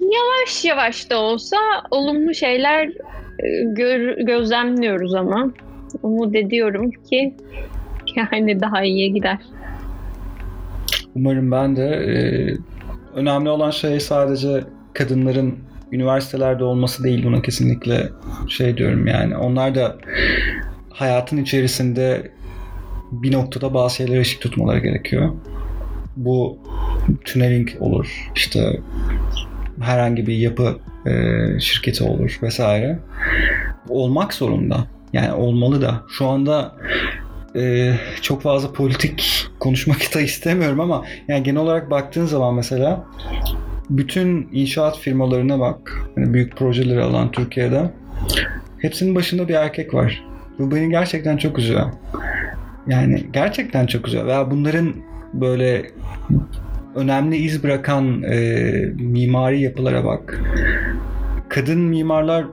[0.00, 1.56] Yavaş yavaş da olsa
[1.90, 5.52] olumlu şeyler e, gör, gözlemliyoruz ama
[6.02, 7.34] umut ediyorum ki
[8.16, 9.38] yani daha iyiye gider.
[11.14, 11.86] Umarım ben de.
[11.86, 12.14] E,
[13.14, 14.64] önemli olan şey sadece
[14.94, 15.58] kadınların
[15.92, 18.08] üniversitelerde olması değil buna kesinlikle
[18.48, 19.36] şey diyorum yani.
[19.36, 19.96] Onlar da
[20.90, 22.30] hayatın içerisinde
[23.12, 25.32] bir noktada bazı şeylere ışık tutmaları gerekiyor.
[26.16, 26.58] Bu
[27.24, 28.80] tüneling olur, işte
[29.80, 31.10] herhangi bir yapı e,
[31.60, 32.98] şirketi olur vesaire.
[33.88, 34.86] Olmak zorunda.
[35.12, 36.02] Yani olmalı da.
[36.08, 36.76] Şu anda
[37.56, 43.04] e, çok fazla politik konuşmak da istemiyorum ama yani genel olarak baktığın zaman mesela
[43.90, 46.06] bütün inşaat firmalarına bak.
[46.16, 47.90] Yani büyük projeleri alan Türkiye'de
[48.78, 50.24] hepsinin başında bir erkek var.
[50.58, 51.86] Bu beni gerçekten çok üzüyor.
[52.86, 54.26] Yani gerçekten çok üzüyor.
[54.26, 54.94] Veya bunların
[55.34, 55.90] böyle
[56.94, 58.36] önemli iz bırakan e,
[58.94, 60.40] mimari yapılara bak.
[61.48, 62.44] Kadın mimarlar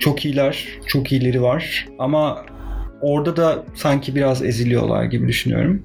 [0.00, 2.44] çok iyiler, çok iyileri var ama
[3.00, 5.82] orada da sanki biraz eziliyorlar gibi düşünüyorum.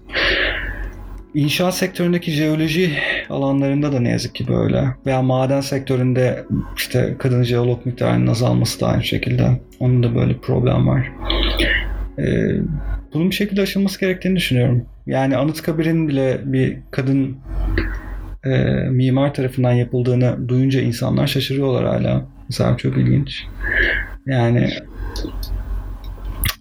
[1.33, 2.91] İnşaat sektöründeki jeoloji
[3.29, 4.85] alanlarında da ne yazık ki böyle.
[5.05, 6.45] Veya maden sektöründe
[6.75, 9.61] işte kadın jeolog miktarının azalması da aynı şekilde.
[9.79, 11.11] Onun da böyle problem var.
[12.19, 12.55] Ee,
[13.13, 14.85] bunun bir şekilde aşılması gerektiğini düşünüyorum.
[15.07, 17.37] Yani Anıtkabir'in bile bir kadın
[18.45, 18.49] e,
[18.89, 22.34] mimar tarafından yapıldığını duyunca insanlar şaşırıyorlar hala.
[22.49, 23.45] Mesela çok ilginç.
[24.25, 24.69] Yani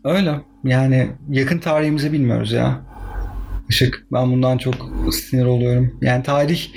[0.04, 0.40] öyle.
[0.64, 2.80] Yani yakın tarihimizi bilmiyoruz ya.
[3.68, 4.06] Işık.
[4.12, 4.74] Ben bundan çok
[5.12, 5.98] sinir oluyorum.
[6.02, 6.68] Yani tarih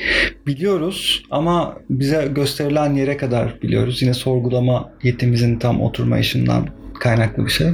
[0.47, 4.01] biliyoruz ama bize gösterilen yere kadar biliyoruz.
[4.01, 6.67] Yine sorgulama yetimizin tam oturmayışından
[6.99, 7.67] kaynaklı bir şey.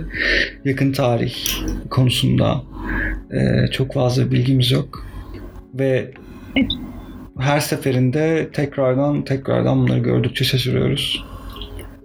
[0.65, 1.36] Yakın tarih
[1.89, 2.63] konusunda
[3.31, 5.05] e, çok fazla bilgimiz yok.
[5.73, 6.11] Ve
[7.39, 11.25] her seferinde tekrardan tekrardan bunları gördükçe şaşırıyoruz.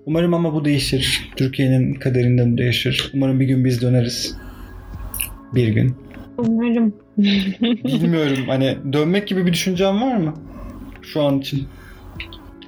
[0.07, 1.31] Umarım ama bu değişir.
[1.37, 3.11] Türkiye'nin kaderinde bu değişir.
[3.15, 4.37] Umarım bir gün biz döneriz.
[5.55, 5.97] Bir gün.
[6.39, 6.95] Umarım.
[7.85, 10.35] Bilmiyorum hani dönmek gibi bir düşüncen var mı?
[11.03, 11.67] Şu an için.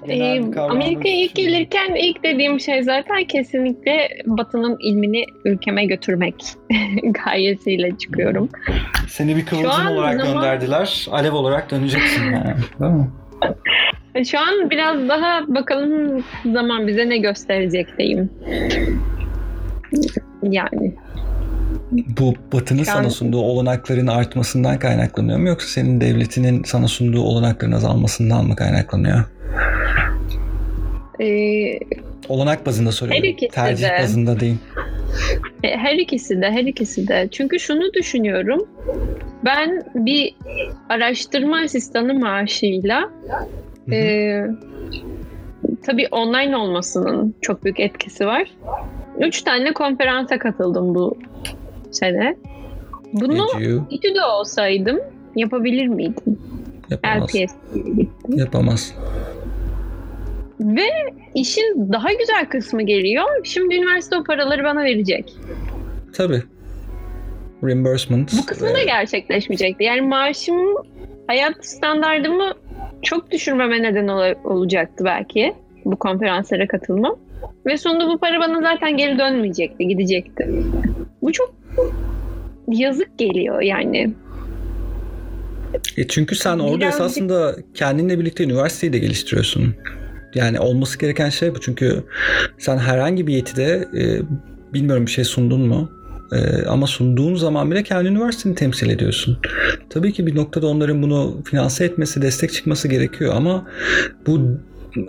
[0.06, 6.34] Genel Ee, Amerika'ya ilk gelirken ilk dediğim şey zaten kesinlikle Batı'nın ilmini ülkeme götürmek
[7.24, 8.48] gayesiyle çıkıyorum.
[9.08, 11.06] Seni bir kıvılcım olarak zaman- gönderdiler.
[11.10, 12.54] Alev olarak döneceksin yani.
[12.80, 13.08] Değil mi?
[14.14, 18.30] E, Şu an biraz daha bakalım zaman bize ne gösterecekteyim.
[20.42, 20.94] Yani
[22.20, 27.72] Bu Batı'nın an- sana sunduğu olanakların artmasından kaynaklanıyor mu yoksa senin devletinin sana sunduğu olanakların
[27.72, 29.24] azalmasından mı kaynaklanıyor?
[31.20, 31.78] E,
[32.28, 33.22] Olanak bazında soruyorum.
[33.24, 34.02] Her ikisi Tercih de.
[34.02, 34.56] bazında değil.
[35.62, 37.28] E, Her ikisi de, her ikisi de.
[37.30, 38.68] Çünkü şunu düşünüyorum.
[39.44, 40.34] Ben bir
[40.88, 43.94] araştırma asistanı maaşıyla Hı hı.
[43.94, 44.44] e,
[45.82, 48.50] tabii online olmasının çok büyük etkisi var.
[49.20, 51.18] Üç tane konferansa katıldım bu
[51.90, 52.36] sene.
[53.12, 53.46] Bunu?
[53.90, 55.00] İTÜ'de olsaydım
[55.36, 56.38] yapabilir miydim?
[56.90, 57.30] Yapamaz.
[57.34, 57.54] LPS.
[58.28, 58.94] Yapamaz.
[60.60, 60.86] Ve
[61.34, 63.24] işin daha güzel kısmı geliyor.
[63.44, 65.32] Şimdi üniversite o paraları bana verecek.
[66.12, 66.42] Tabii.
[67.64, 68.32] Reimbursement.
[68.42, 69.84] Bu kısmı da gerçekleşmeyecekti.
[69.84, 70.56] Yani maaşım
[71.26, 72.52] hayat standartımı
[73.02, 75.54] çok düşürmeme neden ol- olacaktı belki
[75.84, 77.16] bu konferanslara katılmam.
[77.66, 80.48] Ve sonunda bu para bana zaten geri dönmeyecekti, gidecekti.
[81.22, 81.54] Bu çok
[82.68, 84.10] yazık geliyor yani.
[85.96, 89.74] E çünkü sen orada Birazcık- esasında kendinle birlikte üniversiteyi de geliştiriyorsun.
[90.34, 91.60] Yani olması gereken şey bu.
[91.60, 92.04] Çünkü
[92.58, 94.22] sen herhangi bir yetide e,
[94.74, 95.90] bilmiyorum bir şey sundun mu?
[96.32, 99.38] E, ama sunduğun zaman bile kendi üniversiteni temsil ediyorsun.
[99.90, 103.66] Tabii ki bir noktada onların bunu finanse etmesi, destek çıkması gerekiyor ama
[104.26, 104.58] bu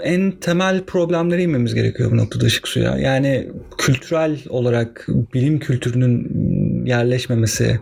[0.03, 2.97] en temel problemlere inmemiz gerekiyor bu noktada ışık suya.
[2.97, 6.31] Yani kültürel olarak bilim kültürünün
[6.85, 7.79] yerleşmemesi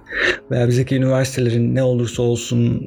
[0.52, 2.82] veya bizdeki üniversitelerin ne olursa olsun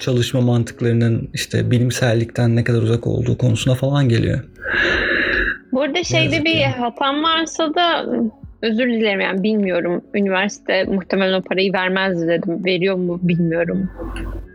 [0.00, 4.40] çalışma mantıklarının işte bilimsellikten ne kadar uzak olduğu konusuna falan geliyor.
[5.72, 6.80] Bu arada şeyde bir ya.
[6.80, 8.06] hatam varsa da
[8.62, 10.02] özür dilerim yani bilmiyorum.
[10.14, 12.64] Üniversite muhtemelen o parayı vermezdi dedim.
[12.64, 13.90] Veriyor mu bilmiyorum.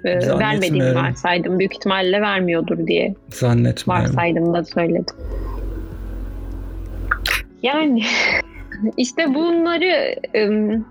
[0.06, 1.60] Ee, vermediğini varsaydım.
[1.60, 4.06] Büyük ihtimalle vermiyordur diye Zannetmiyorum.
[4.06, 5.16] varsaydım da söyledim.
[7.64, 8.02] Yani
[8.98, 10.86] işte bunları ım,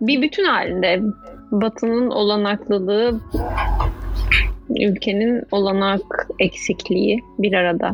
[0.00, 1.00] bir bütün halinde
[1.50, 3.20] Batı'nın olanaklılığı
[4.70, 7.92] ülkenin olanak eksikliği bir arada.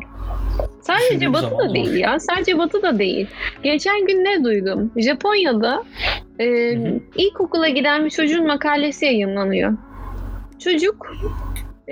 [0.81, 2.21] Sadece Batı da değil ya.
[2.21, 3.27] Sadece Batı da değil.
[3.63, 4.93] Geçen gün ne duydum?
[4.97, 5.85] Japonya'da
[6.39, 7.01] e, hı.
[7.17, 9.77] ilkokula giden bir çocuğun makalesi yayınlanıyor.
[10.59, 11.17] Çocuk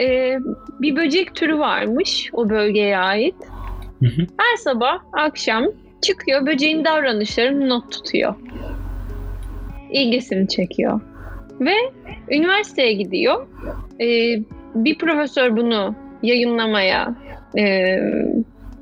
[0.00, 0.36] e,
[0.80, 3.34] bir böcek türü varmış o bölgeye ait.
[4.02, 4.26] Hı hı.
[4.38, 5.64] Her sabah akşam
[6.02, 8.34] çıkıyor böceğin davranışlarını not tutuyor.
[9.90, 11.00] İlgisini çekiyor.
[11.60, 11.74] Ve
[12.30, 13.46] üniversiteye gidiyor.
[14.00, 14.38] Ee,
[14.84, 17.14] bir profesör bunu yayınlamaya
[17.58, 17.96] e,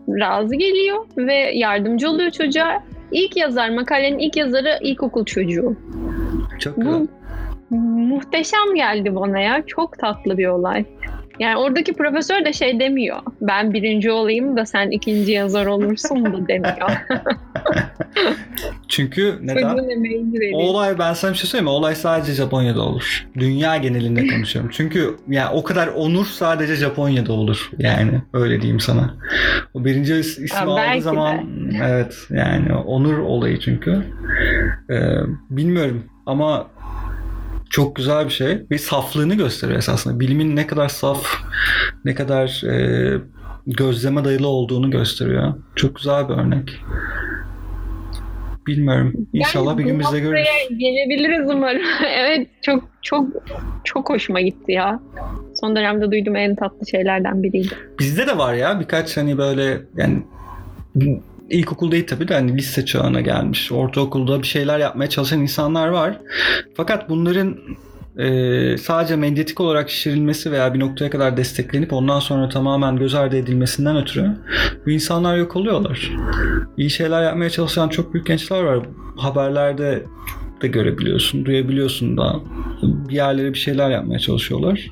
[0.09, 2.83] razı geliyor ve yardımcı oluyor çocuğa.
[3.13, 5.77] İlk yazar, makalenin ilk yazarı ilkokul çocuğu.
[6.59, 6.93] Çok güzel.
[7.71, 9.63] Bu muhteşem geldi bana ya.
[9.67, 10.85] Çok tatlı bir olay.
[11.41, 13.19] Yani oradaki profesör de şey demiyor.
[13.41, 16.91] Ben birinci olayım da sen ikinci yazar olursun da demiyor.
[18.89, 19.79] Çünkü neden?
[20.55, 21.71] O olay ben sana bir şey söyleyeyim mi?
[21.71, 23.27] O olay sadece Japonya'da olur.
[23.39, 24.71] Dünya genelinde konuşuyorum.
[24.75, 27.71] Çünkü yani o kadar onur sadece Japonya'da olur.
[27.79, 29.15] Yani öyle diyeyim sana.
[29.75, 31.39] O birinci is- ismi Ha, aldığı zaman
[31.87, 34.03] evet yani onur olayı çünkü.
[34.91, 34.97] Ee,
[35.51, 36.67] bilmiyorum ama
[37.71, 40.21] çok güzel bir şey ve saflığını gösteriyor esasında.
[40.21, 41.27] Bilimin ne kadar saf,
[42.05, 43.21] ne kadar e,
[43.67, 45.55] gözleme dayalı olduğunu gösteriyor.
[45.77, 46.81] Çok güzel bir örnek.
[48.67, 49.13] Bilmiyorum.
[49.33, 50.47] İnşallah Yani bir gün biz de görürüz.
[50.71, 51.83] Gelebiliriz umarım.
[52.07, 53.29] evet çok çok
[53.85, 55.01] çok hoşuma gitti ya.
[55.61, 57.75] Son dönemde duyduğum en tatlı şeylerden biriydi.
[57.99, 60.23] Bizde de var ya birkaç hani böyle yani
[61.51, 66.19] ilkokul değil tabii de hani lise çağına gelmiş, ortaokulda bir şeyler yapmaya çalışan insanlar var.
[66.77, 67.57] Fakat bunların
[68.19, 73.37] e, sadece medyatik olarak şişirilmesi veya bir noktaya kadar desteklenip ondan sonra tamamen göz ardı
[73.37, 74.37] edilmesinden ötürü
[74.87, 76.13] bu insanlar yok oluyorlar.
[76.77, 78.87] İyi şeyler yapmaya çalışan çok büyük gençler var.
[79.17, 80.03] Haberlerde
[80.63, 82.41] de görebiliyorsun, duyabiliyorsun da
[82.83, 84.91] bir yerlere bir şeyler yapmaya çalışıyorlar.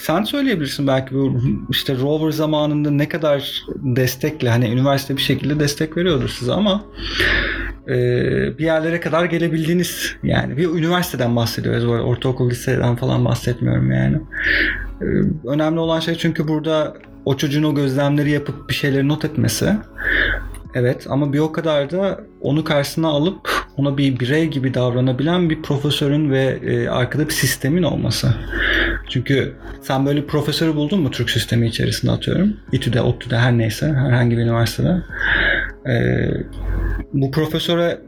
[0.00, 1.40] Sen söyleyebilirsin belki bu
[1.70, 6.84] işte rover zamanında ne kadar destekle hani üniversite bir şekilde destek veriyordur size ama
[7.88, 7.94] e,
[8.58, 11.84] bir yerlere kadar gelebildiğiniz yani bir üniversiteden bahsediyoruz.
[11.84, 14.16] Ortaokul, liseden falan bahsetmiyorum yani.
[15.00, 15.06] E,
[15.48, 19.72] önemli olan şey çünkü burada o çocuğun o gözlemleri yapıp bir şeyleri not etmesi.
[20.74, 25.62] Evet ama bir o kadar da onu karşısına alıp ona bir birey gibi davranabilen bir
[25.62, 28.34] profesörün ve e, arkada bir sistemin olması.
[29.08, 32.56] Çünkü sen böyle profesörü buldun mu Türk sistemi içerisinde atıyorum.
[32.72, 35.02] İTÜ'de, ODTÜ'de her neyse herhangi bir üniversitede.
[35.86, 36.26] E,
[37.12, 37.98] bu profesöre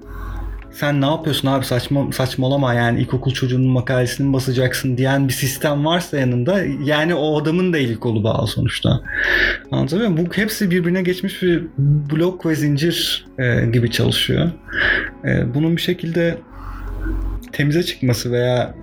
[0.81, 6.19] sen ne yapıyorsun abi saçma saçmalama yani ilkokul çocuğunun makalesini basacaksın diyen bir sistem varsa
[6.19, 9.01] yanında yani o adamın da el kolu bağlı sonuçta.
[9.71, 10.27] Anlatabiliyor muyum?
[10.27, 14.51] Bu hepsi birbirine geçmiş bir blok ve zincir e, gibi çalışıyor.
[15.25, 16.39] E, bunun bir şekilde
[17.53, 18.75] temize çıkması veya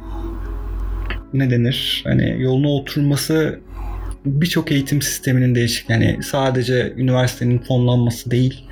[1.33, 2.03] ne denir?
[2.07, 3.59] Hani yoluna oturması
[4.27, 8.63] birçok eğitim sisteminin değişik yani sadece üniversitenin fonlanması değil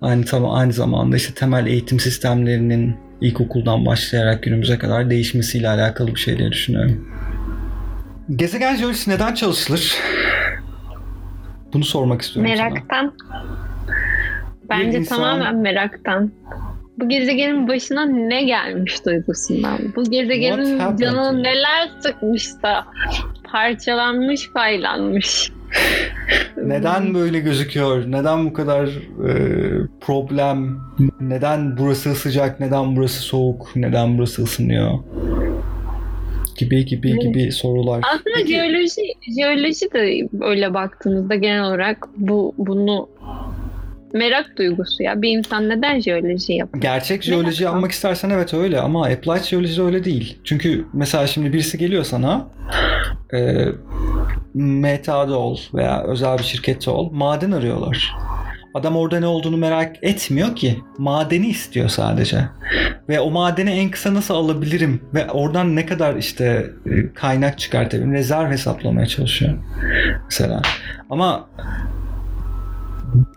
[0.00, 6.20] aynı tam aynı zamanda işte temel eğitim sistemlerinin ilkokuldan başlayarak günümüze kadar değişmesiyle alakalı bir
[6.20, 7.08] şey diye düşünüyorum.
[8.36, 9.96] Gezegen jeolojisi neden çalışılır?
[11.72, 13.14] Bunu sormak istiyorum Meraktan.
[13.30, 13.44] Sana.
[14.70, 15.16] Bence insan...
[15.16, 16.32] tamamen meraktan.
[16.98, 19.78] Bu gezegenin başına ne gelmiş duygusundan.
[19.96, 22.86] Bu gezegenin canını neler sıkmışsa
[23.52, 25.52] parçalanmış, paylanmış.
[26.56, 28.04] Neden böyle gözüküyor?
[28.06, 28.86] Neden bu kadar
[29.28, 29.32] e,
[30.00, 30.80] problem?
[31.20, 32.60] Neden burası sıcak?
[32.60, 33.76] Neden burası soğuk?
[33.76, 34.98] Neden burası ısınıyor?
[36.58, 37.22] Gibi gibi evet.
[37.22, 38.00] gibi sorular.
[38.14, 39.02] Aslında Peki, jeoloji
[39.36, 43.08] jeoloji de öyle baktığımızda genel olarak bu bunu
[44.12, 45.22] merak duygusu ya.
[45.22, 46.82] Bir insan neden jeoloji yapıyor?
[46.82, 50.38] Gerçek jeoloji merak yapmak istersen evet öyle ama applied jeoloji öyle değil.
[50.44, 52.48] Çünkü mesela şimdi birisi geliyor sana
[53.32, 53.66] e,
[54.54, 58.14] MTA'da ol veya özel bir şirkette ol maden arıyorlar.
[58.74, 60.78] Adam orada ne olduğunu merak etmiyor ki.
[60.98, 62.48] Madeni istiyor sadece.
[63.08, 68.12] Ve o madeni en kısa nasıl alabilirim ve oradan ne kadar işte e, kaynak çıkartabilirim.
[68.12, 69.54] Rezerv hesaplamaya çalışıyor.
[70.24, 70.62] Mesela.
[71.10, 71.48] Ama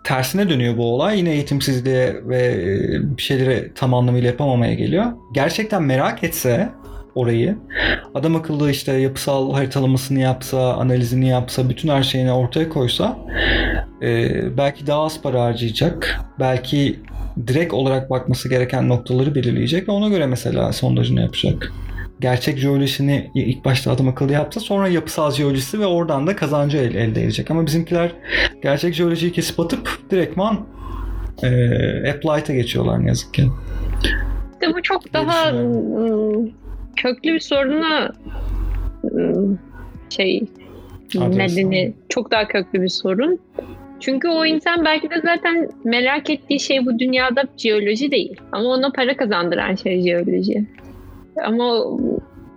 [0.03, 1.17] tersine dönüyor bu olay.
[1.17, 5.05] Yine eğitimsizliğe ve e, bir şeyleri tam anlamıyla yapamamaya geliyor.
[5.34, 6.69] Gerçekten merak etse
[7.15, 7.57] orayı.
[8.15, 13.17] Adam akıllı işte yapısal haritalamasını yapsa, analizini yapsa, bütün her şeyini ortaya koysa
[14.01, 16.19] e, belki daha az para harcayacak.
[16.39, 16.99] Belki
[17.47, 21.71] direkt olarak bakması gereken noktaları belirleyecek ve ona göre mesela sondajını yapacak
[22.20, 24.59] gerçek jeolojisini ilk başta adam akıllı yaptı.
[24.59, 27.51] Sonra yapısal jeolojisi ve oradan da kazancı elde edecek.
[27.51, 28.11] Ama bizimkiler
[28.63, 30.65] gerçek jeolojiyi kesip atıp direktman
[31.43, 31.47] e,
[32.09, 33.43] applied'a geçiyorlar ne yazık ki.
[34.53, 36.49] İşte bu çok daha ıı,
[36.95, 38.11] köklü bir soruna
[39.03, 39.57] ıı,
[40.09, 40.43] şey
[41.15, 43.39] nedeni çok daha köklü bir sorun.
[43.99, 48.41] Çünkü o insan belki de zaten merak ettiği şey bu dünyada jeoloji değil.
[48.51, 50.65] Ama ona para kazandıran şey jeoloji.
[51.45, 51.84] Ama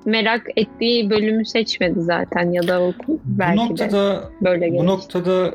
[0.04, 4.82] merak ettiği bölümü seçmedi zaten ya da okul belki bu noktada, de böyle gelişti.
[4.82, 5.54] Bu noktada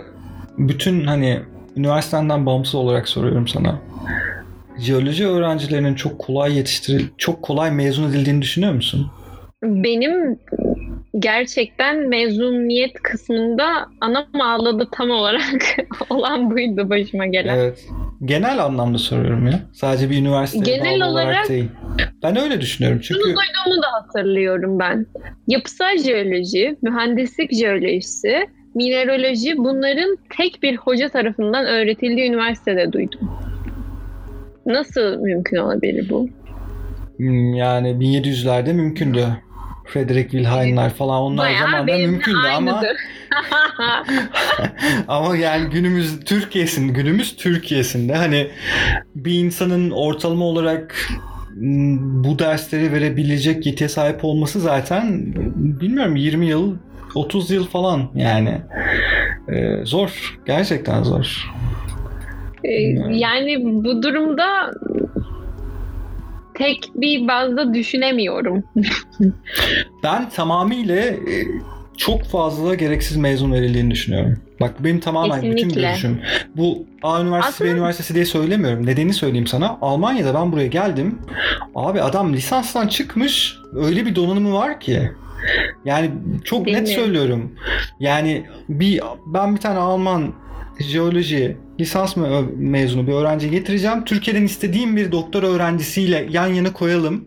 [0.58, 1.40] bütün hani
[1.78, 3.80] üniversitenden bağımsız olarak soruyorum sana.
[4.80, 9.08] Jeoloji öğrencilerinin çok kolay yetiştiril, çok kolay mezun edildiğini düşünüyor musun?
[9.64, 10.40] Benim
[11.20, 13.66] gerçekten mezuniyet kısmında
[14.02, 15.62] anam ağladı tam olarak
[16.10, 17.58] olan buydu başıma gelen.
[17.58, 17.88] Evet.
[18.26, 19.60] Genel anlamda soruyorum ya.
[19.74, 21.70] Sadece bir üniversite Genel olarak, olarak değil.
[22.24, 23.22] Ben öyle düşünüyorum çünkü...
[23.22, 25.06] Şunu duyduğumu da hatırlıyorum ben.
[25.48, 33.32] Yapısal jeoloji, mühendislik jeolojisi, mineraloji bunların tek bir hoca tarafından öğretildiği üniversitede duydum.
[34.66, 36.30] Nasıl mümkün olabilir bu?
[37.18, 39.28] Hmm, yani 1700'lerde mümkündü.
[39.88, 42.84] Frederick Wilhelm'ler falan onlar Bayağı zamanda mümkündü ama
[45.08, 48.48] ama yani günümüz Türkiye'sin günümüz Türkiye'sinde hani
[49.16, 50.96] bir insanın ortalama olarak
[52.02, 56.76] bu dersleri verebilecek yetiye sahip olması zaten bilmiyorum 20 yıl
[57.16, 58.62] 30 yıl falan yani.
[59.50, 61.52] Ee, zor gerçekten zor.
[62.64, 62.72] Ee,
[63.10, 64.72] yani bu durumda
[66.58, 68.64] tek bir bazda düşünemiyorum.
[70.04, 71.18] ben tamamıyla e,
[71.98, 74.38] çok fazla gereksiz mezun verildiğini düşünüyorum.
[74.60, 75.68] Bak benim tamamen Kesinlikle.
[75.68, 76.22] bütün görüşüm.
[76.56, 77.70] Bu A Üniversitesi Aslında...
[77.70, 78.86] B Üniversitesi diye söylemiyorum.
[78.86, 79.78] Nedenini söyleyeyim sana.
[79.82, 81.20] Almanya'da ben buraya geldim.
[81.76, 83.58] Abi adam lisanstan çıkmış.
[83.76, 85.12] Öyle bir donanımı var ki.
[85.86, 86.12] Yani
[86.44, 86.94] çok Değil net mi?
[86.94, 87.56] söylüyorum.
[88.00, 90.34] Yani bir ben bir tane Alman
[90.80, 92.16] jeoloji lisans
[92.56, 94.06] mezunu bir öğrenci getireceğim.
[94.06, 97.26] Türkiye'den istediğim bir doktor öğrencisiyle yan yana koyalım.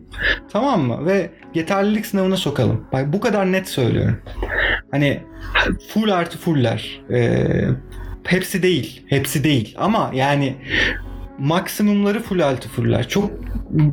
[0.51, 1.05] Tamam mı?
[1.05, 2.85] Ve yeterlilik sınavına sokalım.
[2.93, 4.17] Bak bu kadar net söylüyorum.
[4.91, 5.19] Hani
[5.93, 7.01] full artı fuller.
[7.11, 7.47] Ee,
[8.23, 9.03] hepsi değil.
[9.07, 9.75] Hepsi değil.
[9.77, 10.55] Ama yani
[11.39, 13.07] maksimumları full altı fuller.
[13.07, 13.31] Çok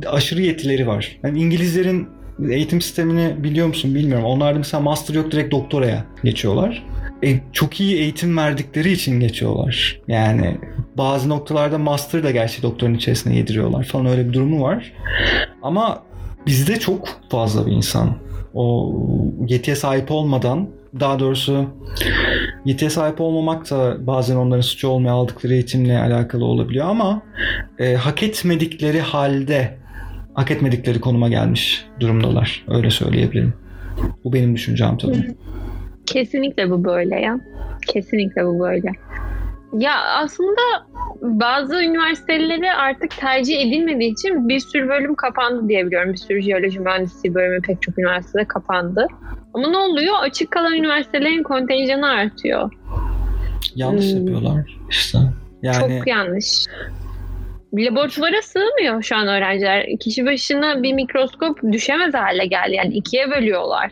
[0.07, 1.19] aşırı yetileri var.
[1.23, 2.07] Yani İngilizlerin
[2.49, 4.25] eğitim sistemini biliyor musun bilmiyorum.
[4.25, 6.83] Onlarda mesela master yok direkt doktoraya geçiyorlar.
[7.23, 10.01] E, çok iyi eğitim verdikleri için geçiyorlar.
[10.07, 10.57] Yani
[10.97, 14.93] bazı noktalarda master da gerçi doktorun içerisine yediriyorlar falan öyle bir durumu var.
[15.61, 16.03] Ama
[16.45, 18.17] bizde çok fazla bir insan
[18.53, 18.93] o
[19.47, 21.65] yetiye sahip olmadan daha doğrusu
[22.65, 27.21] yetiye sahip olmamak da bazen onların suçu olmaya aldıkları eğitimle alakalı olabiliyor ama
[27.79, 29.77] e, hak etmedikleri halde
[30.33, 32.65] hak etmedikleri konuma gelmiş durumdalar.
[32.67, 33.53] Öyle söyleyebilirim.
[34.23, 35.35] Bu benim düşüncem tabii.
[36.13, 37.39] Kesinlikle bu böyle ya.
[37.87, 38.91] Kesinlikle bu böyle.
[39.73, 40.61] Ya aslında
[41.21, 46.11] bazı üniversiteleri artık tercih edilmediği için bir sürü bölüm kapandı diyebiliyorum.
[46.13, 49.07] Bir sürü jeoloji mühendisliği bölümü pek çok üniversitede kapandı.
[49.53, 50.13] Ama ne oluyor?
[50.21, 52.71] Açık kalan üniversitelerin kontenjanı artıyor.
[53.75, 54.17] Yanlış Hmm.
[54.19, 55.17] yapıyorlar işte.
[55.61, 56.65] Yani Çok yanlış.
[57.73, 59.85] Laboratuvara sığmıyor şu an öğrenciler.
[59.99, 62.75] Kişi başına bir mikroskop düşemez hale geldi.
[62.75, 63.91] Yani ikiye bölüyorlar.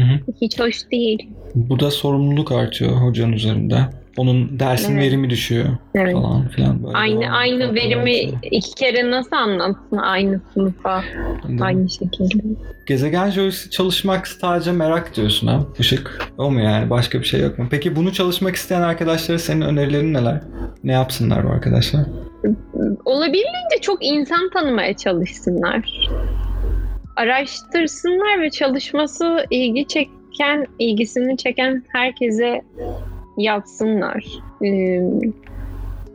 [0.00, 0.32] Hı hı.
[0.40, 1.28] Hiç hoş değil.
[1.54, 3.78] bu da sorumluluk artıyor hocanın üzerinde.
[4.16, 5.02] Onun dersin Evet.
[5.04, 6.12] verimi düşüyor Evet.
[6.12, 6.82] falan filan.
[6.84, 7.74] Böyle Aynı devam aynı ediyor.
[7.74, 8.14] verimi
[8.50, 11.04] iki kere nasıl anlatsın aynı sınıfa
[11.60, 12.42] aynı şekilde.
[12.86, 15.60] Gezegen jeolojisi çalışmak sadece merak diyorsun ha.
[15.78, 16.30] Işık.
[16.38, 16.90] O mu yani?
[16.90, 17.66] Başka bir şey yok mu?
[17.70, 20.40] Peki bunu çalışmak isteyen arkadaşlara senin önerilerin neler?
[20.84, 22.02] Ne yapsınlar bu arkadaşlar?
[23.04, 26.08] Olabildiğince çok insan tanımaya çalışsınlar.
[27.20, 32.60] Araştırsınlar ve çalışması ilgi çeken, ilgisini çeken herkese
[33.36, 34.24] yapsınlar.
[34.64, 35.00] Ee,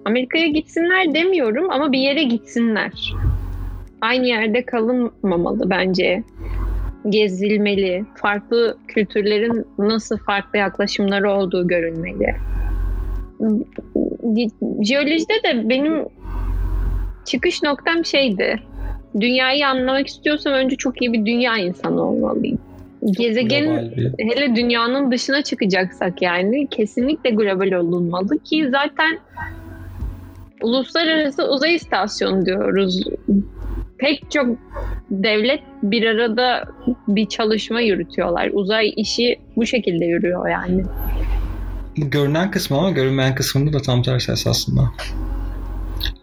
[0.06, 3.14] Amerika'ya gitsinler demiyorum ama bir yere gitsinler.
[4.02, 6.24] Aynı yerde kalınmamalı bence.
[7.10, 8.06] Gezilmeli.
[8.16, 12.36] Farklı kültürlerin nasıl farklı yaklaşımları olduğu görünmeli.
[14.82, 16.06] Jeolojide de benim
[17.26, 18.60] çıkış noktam şeydi.
[19.20, 22.58] Dünyayı anlamak istiyorsam önce çok iyi bir dünya insanı olmalıyım.
[23.18, 29.20] Gezegen Global bir- hele dünyanın dışına çıkacaksak yani kesinlikle global olunmalı ki zaten
[30.62, 33.04] uluslararası uzay istasyonu diyoruz.
[33.98, 34.48] Pek çok
[35.12, 36.64] devlet bir arada
[37.08, 38.50] bir çalışma yürütüyorlar.
[38.54, 40.84] Uzay işi bu şekilde yürüyor yani.
[41.98, 44.82] Görünen kısmı ama görünmeyen kısmında da tam tersi esasında.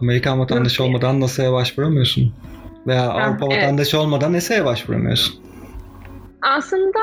[0.00, 2.32] Amerikan vatandaşı olmadan NASA'ya başvuramıyorsun.
[2.86, 3.62] Veya Avrupa evet.
[3.62, 5.34] vatandaşı olmadan NASA'ya başvuramıyorsun.
[6.42, 7.00] Aslında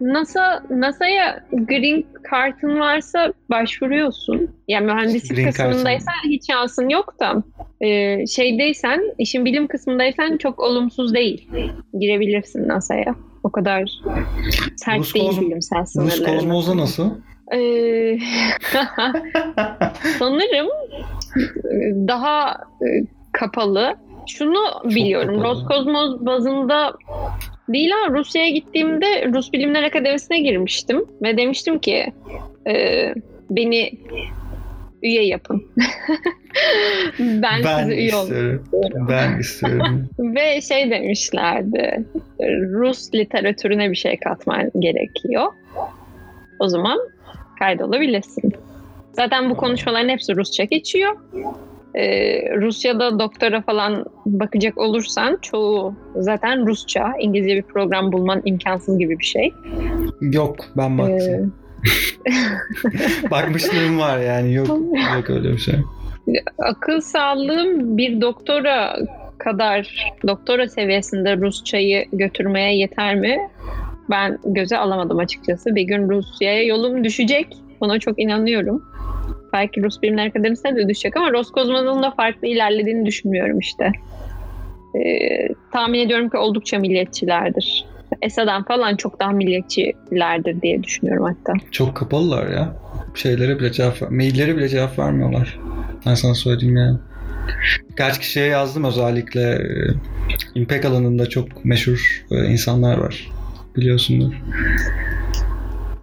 [0.00, 4.50] NASA NASA'ya green card'ın varsa başvuruyorsun.
[4.68, 7.42] Yani mühendislik Green kısmındaysan hiç şansın yok da
[7.80, 11.48] e, şeydeysen, işin bilim kısmındaysan çok olumsuz değil.
[12.00, 13.14] Girebilirsin NASA'ya.
[13.44, 13.90] O kadar
[14.76, 16.36] sert Rus değil bilimsel Rus sınırları.
[16.36, 17.10] kozmozda nasıl?
[17.54, 18.18] Ee,
[20.18, 20.68] sanırım
[22.08, 22.50] daha
[22.82, 22.86] e,
[23.32, 23.96] kapalı.
[24.26, 25.36] Şunu biliyorum.
[25.36, 25.54] kapalı.
[25.54, 26.94] Roskosmos bazında
[27.68, 32.12] değil ama Rusya'ya gittiğimde Rus Bilimler Akademisi'ne girmiştim ve demiştim ki
[32.68, 33.14] e,
[33.50, 33.92] beni
[35.02, 35.62] üye yapın.
[37.18, 38.62] ben, ben size üye istiyorum.
[38.64, 39.06] istiyorum.
[39.08, 40.08] Ben istiyorum.
[40.18, 42.04] Ve şey demişlerdi.
[42.70, 45.52] Rus literatürüne bir şey katman gerekiyor.
[46.58, 46.98] O zaman
[47.58, 48.52] kaydolabilirsin.
[49.12, 51.16] Zaten bu konuşmaların hepsi Rusça geçiyor.
[51.96, 57.14] Ee, Rusya'da doktora falan bakacak olursan çoğu zaten Rusça.
[57.20, 59.52] İngilizce bir program bulman imkansız gibi bir şey.
[60.20, 61.54] Yok ben baktım.
[62.26, 64.68] Ee, Bakmışlığım var yani yok,
[65.16, 65.74] yok öyle bir şey.
[66.58, 68.96] akıl sağlığım bir doktora
[69.38, 73.38] kadar doktora seviyesinde Rusçayı götürmeye yeter mi?
[74.10, 75.74] Ben göze alamadım açıkçası.
[75.74, 77.46] Bir gün Rusya'ya yolum düşecek.
[77.80, 78.84] Buna çok inanıyorum.
[79.56, 83.92] Belki Rus Bilimler Akademisi'ne de düşecek ama Roskosmos'un da farklı ilerlediğini düşünmüyorum işte.
[84.94, 87.84] Ee, tahmin ediyorum ki oldukça milliyetçilerdir.
[88.22, 91.52] ESA'dan falan çok daha milliyetçilerdir diye düşünüyorum hatta.
[91.70, 92.76] Çok kapalılar ya.
[93.14, 95.58] Şeylere bile cevap maillere bile cevap vermiyorlar.
[96.06, 96.98] Ben sana söyleyeyim yani.
[97.90, 99.64] Birkaç kişiye yazdım özellikle e,
[100.54, 103.30] İmpek alanında çok meşhur e, insanlar var.
[103.76, 104.34] Biliyorsundur.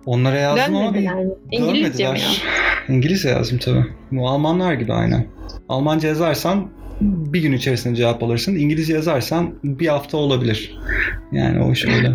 [0.05, 1.29] Onlara yazdım ama Dönmedi yani.
[1.51, 2.27] İngilizce mi ya?
[2.95, 3.85] İngilizce yazdım tabii.
[4.11, 5.25] Bu Almanlar gibi aynen.
[5.69, 6.69] Almanca yazarsan
[7.01, 8.55] bir gün içerisinde cevap alırsın.
[8.55, 10.77] İngilizce yazarsan bir hafta olabilir.
[11.31, 12.11] Yani o iş öyle.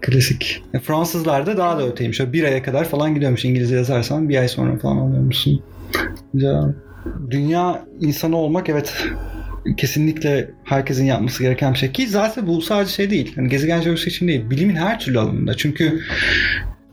[0.00, 0.62] Klasik.
[0.74, 2.16] E, Fransızlar da daha da öteymiş.
[2.16, 3.44] Şöyle bir aya kadar falan gidiyormuş.
[3.44, 5.62] İngilizce yazarsan bir ay sonra falan alıyormuşsun.
[6.34, 6.74] Güzel.
[7.30, 8.94] Dünya insanı olmak evet
[9.76, 13.32] kesinlikle herkesin yapması gereken bir şey ki zaten bu sadece şey değil.
[13.36, 14.50] Hani gezegen jeolojisi için değil.
[14.50, 15.56] Bilimin her türlü alanında.
[15.56, 16.00] Çünkü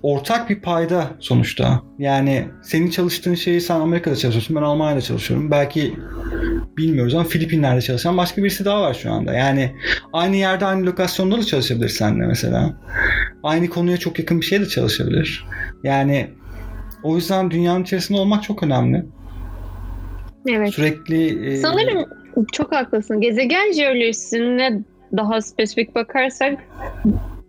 [0.03, 1.81] ortak bir payda sonuçta.
[1.99, 5.51] Yani senin çalıştığın şeyi sen Amerika'da çalışıyorsun, ben Almanya'da çalışıyorum.
[5.51, 5.93] Belki
[6.77, 9.33] bilmiyoruz ama Filipinler'de çalışan başka birisi daha var şu anda.
[9.33, 9.75] Yani
[10.13, 12.79] aynı yerde aynı lokasyonda da çalışabilir seninle mesela.
[13.43, 15.45] Aynı konuya çok yakın bir şey de çalışabilir.
[15.83, 16.27] Yani
[17.03, 19.05] o yüzden dünyanın içerisinde olmak çok önemli.
[20.47, 20.73] Evet.
[20.73, 22.05] Sürekli e, Sanırım
[22.51, 23.21] çok haklısın.
[23.21, 24.79] Gezegen jeolojisine
[25.17, 26.59] daha spesifik bakarsak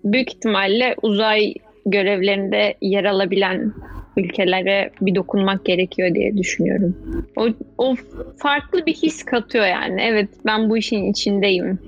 [0.04, 1.54] büyük ihtimalle uzay
[1.86, 3.72] görevlerinde yer alabilen
[4.16, 6.96] ülkelere bir dokunmak gerekiyor diye düşünüyorum.
[7.36, 7.96] O, o
[8.38, 10.02] farklı bir his katıyor yani.
[10.02, 11.78] Evet ben bu işin içindeyim.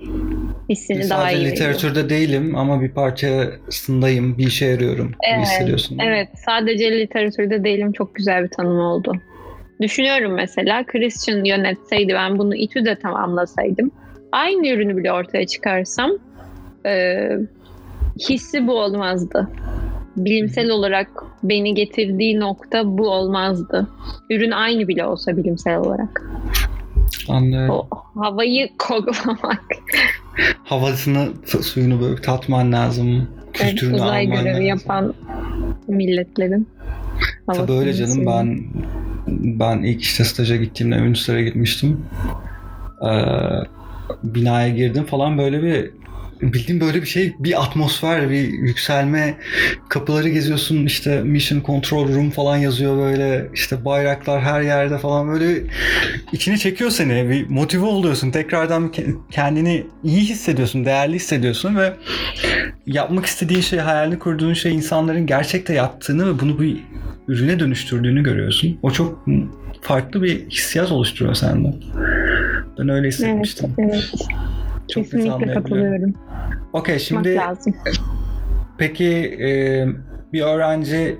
[0.68, 1.57] Hissini daha sadece iyi veriyor.
[1.57, 5.99] literatürde değilim ama bir parçasındayım, bir işe yarıyorum Evet, hissediyorsun.
[5.99, 9.12] Evet, sadece literatürde değilim çok güzel bir tanım oldu.
[9.81, 13.91] Düşünüyorum mesela Christian yönetseydi ben bunu İTÜ'de tamamlasaydım
[14.33, 16.11] aynı ürünü bile ortaya çıkarsam
[16.87, 17.29] e,
[18.29, 19.49] hissi bu olmazdı.
[20.16, 21.09] Bilimsel olarak
[21.43, 23.89] beni getirdiği nokta bu olmazdı.
[24.31, 26.22] Ürün aynı bile olsa bilimsel olarak.
[27.29, 27.70] Anlıyorum.
[27.75, 27.89] O
[28.22, 29.64] havayı koklamak,
[30.64, 33.29] Havasını, su- suyunu böyle tatman lazım.
[33.61, 34.64] evet, Kültürünü uzay alman görevi lazım.
[34.66, 35.14] yapan
[35.89, 36.68] milletlerin.
[37.47, 38.31] Tabii havasını, öyle canım suyunu.
[38.31, 38.65] ben
[39.29, 42.05] ben ilk işte staja gittiğimde Üniversiteye gitmiştim.
[43.03, 43.11] Ee,
[44.23, 45.91] binaya girdim falan böyle bir
[46.53, 49.34] bildiğim böyle bir şey bir atmosfer bir yükselme
[49.88, 55.61] kapıları geziyorsun işte mission control room falan yazıyor böyle işte bayraklar her yerde falan böyle
[56.32, 61.92] içine çekiyor seni bir motive oluyorsun tekrardan ke- kendini iyi hissediyorsun değerli hissediyorsun ve
[62.86, 66.76] yapmak istediğin şey hayalini kurduğun şey insanların gerçekte yaptığını ve bunu bir
[67.28, 68.78] ürüne dönüştürdüğünü görüyorsun.
[68.82, 69.24] O çok
[69.80, 71.68] farklı bir hissiyat oluşturuyor sende.
[72.78, 73.74] Ben öyle Evet, hissetmiştim.
[73.78, 74.11] evet.
[74.89, 76.14] Çok Kesinlikle katılıyorum.
[76.72, 77.41] Okey Şimdi...
[78.78, 79.87] peki e,
[80.32, 81.18] bir öğrenci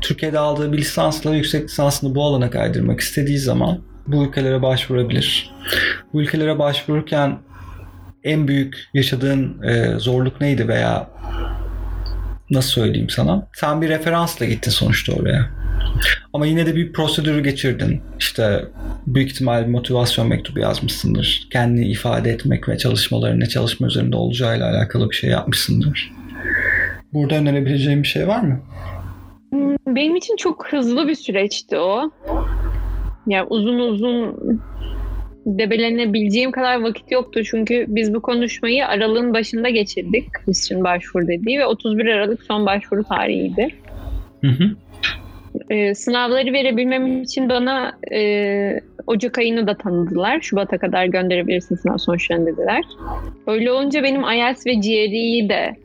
[0.00, 5.54] Türkiye'de aldığı bir lisansla yüksek lisansını bu alana kaydırmak istediği zaman bu ülkelere başvurabilir.
[6.12, 7.38] Bu ülkelere başvururken
[8.24, 11.10] en büyük yaşadığın e, zorluk neydi veya
[12.52, 13.48] nasıl söyleyeyim sana?
[13.54, 15.50] Sen bir referansla gittin sonuçta oraya.
[16.32, 18.00] Ama yine de bir prosedürü geçirdin.
[18.18, 18.64] İşte
[19.06, 21.48] büyük ihtimal motivasyon mektubu yazmışsındır.
[21.52, 26.12] Kendini ifade etmek ve çalışmaların ne çalışma üzerinde olacağıyla alakalı bir şey yapmışsındır.
[27.12, 28.60] Burada önerebileceğim bir şey var mı?
[29.86, 32.10] Benim için çok hızlı bir süreçti o.
[33.26, 34.36] Yani uzun uzun
[35.46, 37.44] debelenebileceğim kadar vakit yoktu.
[37.44, 40.32] Çünkü biz bu konuşmayı Aralık'ın başında geçirdik.
[40.32, 43.68] Christian başvuru dediği ve 31 Aralık son başvuru tarihiydi.
[44.40, 44.64] Hı hı.
[45.70, 50.40] Ee, sınavları verebilmem için bana e, Ocak ayını da tanıdılar.
[50.40, 52.84] Şubat'a kadar gönderebilirsin sınav sonuçlarını dediler.
[53.46, 55.76] Öyle olunca benim IELTS ve GRE'yi de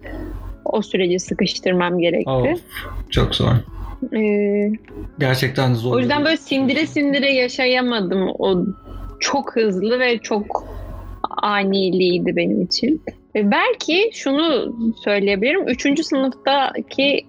[0.66, 2.30] o süreci sıkıştırmam gerekti.
[2.30, 2.62] Of,
[3.10, 3.52] çok zor.
[4.16, 4.72] Ee,
[5.20, 5.96] Gerçekten zor.
[5.96, 8.30] O yüzden böyle sindire sindire yaşayamadım.
[8.40, 8.66] O
[9.20, 10.68] çok hızlı ve çok
[11.30, 13.02] aniliydi benim için.
[13.36, 15.68] E, belki şunu söyleyebilirim.
[15.68, 17.26] Üçüncü sınıftaki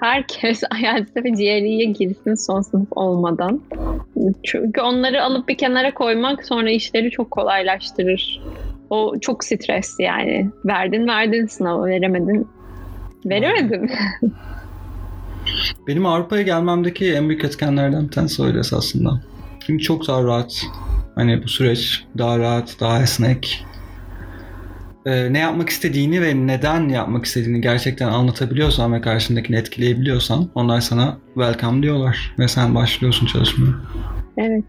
[0.00, 3.60] herkes IELTS'e ve GRE'ye girsin son sınıf olmadan.
[4.42, 8.42] Çünkü onları alıp bir kenara koymak sonra işleri çok kolaylaştırır.
[8.90, 10.50] O çok stres yani.
[10.64, 12.48] Verdin verdin sınavı veremedin.
[13.26, 13.90] Veremedim.
[15.86, 19.20] Benim Avrupa'ya gelmemdeki en büyük etkenlerden bir tanesi öyle esasında.
[19.66, 20.62] Çünkü çok daha rahat.
[21.18, 23.64] Hani bu süreç daha rahat, daha esnek.
[25.06, 31.18] Ee, ne yapmak istediğini ve neden yapmak istediğini gerçekten anlatabiliyorsan ve karşındakini etkileyebiliyorsan onlar sana
[31.34, 33.72] welcome diyorlar ve sen başlıyorsun çalışmaya.
[34.36, 34.64] Evet.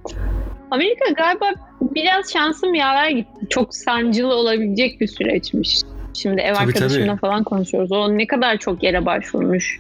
[0.72, 1.46] Amerika galiba
[1.82, 3.46] biraz şansım yaver gitti.
[3.50, 5.78] Çok sancılı olabilecek bir süreçmiş.
[6.14, 7.20] Şimdi ev Tabii, arkadaşımla tabii.
[7.20, 7.92] falan konuşuyoruz.
[7.92, 9.78] O ne kadar çok yere başvurmuş.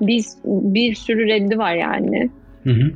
[0.00, 2.30] Biz bir sürü reddi var yani.
[2.64, 2.92] Hı hı.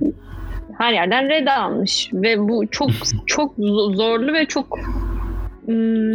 [0.78, 2.90] Her yerden red almış ve bu çok
[3.26, 4.78] çok zo- zorlu ve çok
[5.66, 6.12] hmm,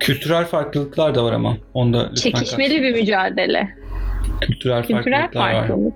[0.00, 1.56] Kültürel farklılıklar da var ama.
[1.74, 3.68] Onda çekişmeli bir mücadele.
[4.40, 5.68] Kültürel, Kültürel farklılıklar var.
[5.68, 5.94] farklılık.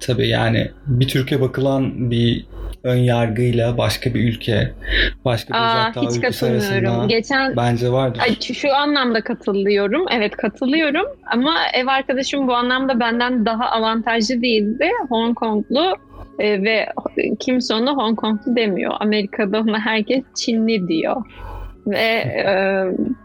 [0.00, 2.46] Tabii yani bir Türkiye bakılan bir
[2.84, 4.72] ön yargıyla başka bir ülke,
[5.24, 8.20] başka bir Aa, uzak hiç ülkesi arasında Geçen bence vardır.
[8.22, 10.04] Ay, şu anlamda katılıyorum.
[10.10, 11.06] Evet katılıyorum.
[11.26, 14.90] Ama ev arkadaşım bu anlamda benden daha avantajlı değildi.
[15.08, 15.96] Hong Konglu
[16.38, 16.86] e, ve
[17.40, 18.92] kimse ona Hong Konglu demiyor.
[19.00, 21.22] Amerika'da ona herkes Çinli diyor.
[21.86, 22.46] Ve e,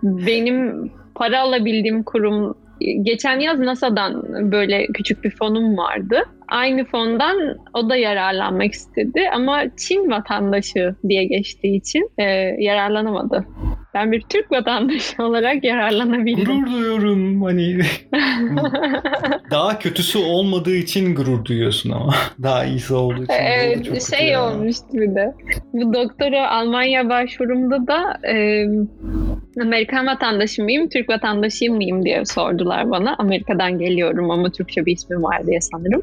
[0.04, 2.56] benim para alabildiğim kurum
[3.02, 6.22] geçen yaz NASA'dan böyle küçük bir fonum vardı.
[6.48, 12.24] Aynı fondan o da yararlanmak istedi ama Çin vatandaşı diye geçtiği için e,
[12.60, 13.46] yararlanamadı.
[13.94, 16.46] Ben bir Türk vatandaşı olarak yararlanabildim.
[16.46, 17.80] Gurur duyuyorum hani
[19.52, 22.14] daha kötüsü olmadığı için gurur duyuyorsun ama
[22.44, 23.34] daha iyisi olduğu için.
[23.34, 24.44] Evet, şey ya.
[24.44, 25.34] olmuştu bir de.
[25.74, 28.66] Bu doktora Almanya başvurumda da e,
[29.62, 33.16] Amerikan vatandaşı mıyım, Türk vatandaşı mıyım diye sordular bana.
[33.18, 36.02] Amerika'dan geliyorum ama Türkçe bir ismim var diye sanırım.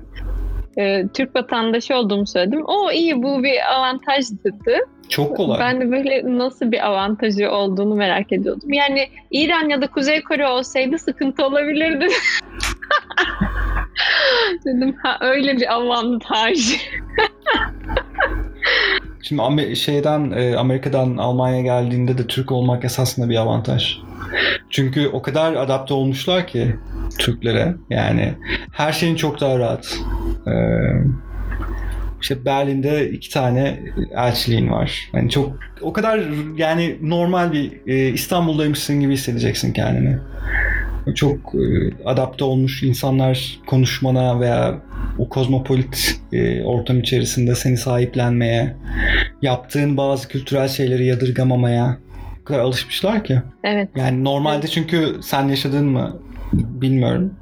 [0.79, 2.63] E, Türk vatandaşı olduğumu söyledim.
[2.67, 4.81] O iyi bu bir avantaj dedi.
[5.09, 5.61] Çok kolay.
[5.61, 8.73] Ben de böyle nasıl bir avantajı olduğunu merak ediyordum.
[8.73, 12.07] Yani İran ya da Kuzey Kore olsaydı sıkıntı olabilirdi.
[14.67, 16.59] Dedim ha öyle bir avantaj.
[19.23, 23.99] Şimdi şeyden e, Amerika'dan Almanya'ya geldiğinde de Türk olmak esasında bir avantaj.
[24.71, 26.77] Çünkü o kadar adapte olmuşlar ki
[27.19, 27.75] Türklere.
[27.91, 28.35] Yani
[28.73, 29.99] her şeyin çok daha rahat.
[30.47, 30.53] Ee,
[32.21, 33.81] işte Berlin'de iki tane
[34.17, 35.11] elçiliğin var.
[35.13, 36.21] Yani çok o kadar
[36.57, 40.19] yani normal bir e, İstanbul'daymışsın gibi hissedeceksin kendini.
[41.15, 44.83] Çok e, adapte olmuş insanlar konuşmana veya
[45.19, 48.77] o kozmopolit e, ortam içerisinde seni sahiplenmeye,
[49.43, 51.99] yaptığın bazı kültürel şeyleri yadırgamamaya
[52.47, 53.43] kadar alışmışlar ki.
[53.65, 53.89] Evet.
[53.97, 56.21] Yani normalde çünkü sen yaşadın mı
[56.53, 57.35] bilmiyorum.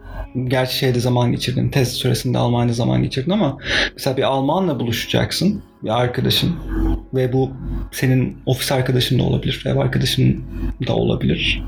[0.44, 1.68] Gerçi şeyde zaman geçirdin.
[1.68, 3.58] Test süresinde Almanya'da zaman geçirdin ama
[3.92, 5.62] mesela bir Almanla buluşacaksın.
[5.82, 6.52] Bir arkadaşın.
[7.14, 7.50] Ve bu
[7.92, 9.64] senin ofis arkadaşın da olabilir.
[9.66, 10.44] Ev arkadaşın
[10.86, 11.62] da olabilir.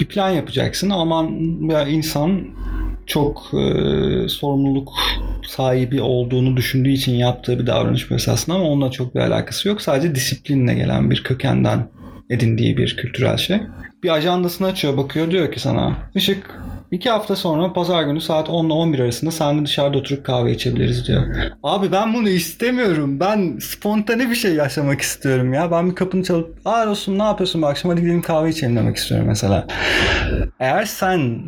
[0.00, 0.90] Bir plan yapacaksın.
[0.90, 1.30] Alman
[1.70, 2.44] ya insan
[3.06, 4.92] çok e, sorumluluk
[5.48, 9.82] sahibi olduğunu düşündüğü için yaptığı bir davranış bu esasında ama onunla çok bir alakası yok.
[9.82, 11.88] Sadece disiplinle gelen bir kökenden
[12.30, 13.60] edindiği bir kültürel şey.
[14.02, 16.60] Bir ajandasını açıyor bakıyor diyor ki sana Işık
[16.90, 21.08] iki hafta sonra pazar günü saat 10 ile 11 arasında seninle dışarıda oturup kahve içebiliriz
[21.08, 21.22] diyor.
[21.62, 23.20] Abi ben bunu istemiyorum.
[23.20, 25.70] Ben spontane bir şey yaşamak istiyorum ya.
[25.70, 28.96] Ben bir kapını çalıp aa dostum ne yapıyorsun bu akşam hadi gidelim kahve içelim demek
[28.96, 29.66] istiyorum mesela.
[30.60, 31.40] Eğer sen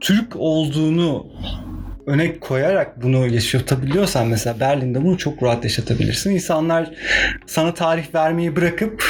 [0.00, 1.26] Türk olduğunu
[2.06, 6.30] öne koyarak bunu yaşatabiliyorsan mesela Berlin'de bunu çok rahat yaşatabilirsin.
[6.30, 6.90] İnsanlar
[7.46, 9.04] sana tarih vermeyi bırakıp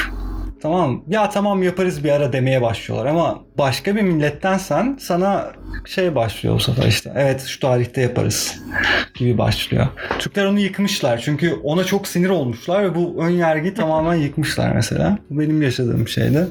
[0.66, 5.52] tamam ya tamam yaparız bir ara demeye başlıyorlar ama başka bir millettensen sana
[5.84, 8.62] şey başlıyor bu sefer işte evet şu tarihte yaparız
[9.14, 9.86] gibi başlıyor.
[10.18, 15.18] Türkler onu yıkmışlar çünkü ona çok sinir olmuşlar ve bu ön yargıyı tamamen yıkmışlar mesela.
[15.30, 16.46] Bu benim yaşadığım şeydi.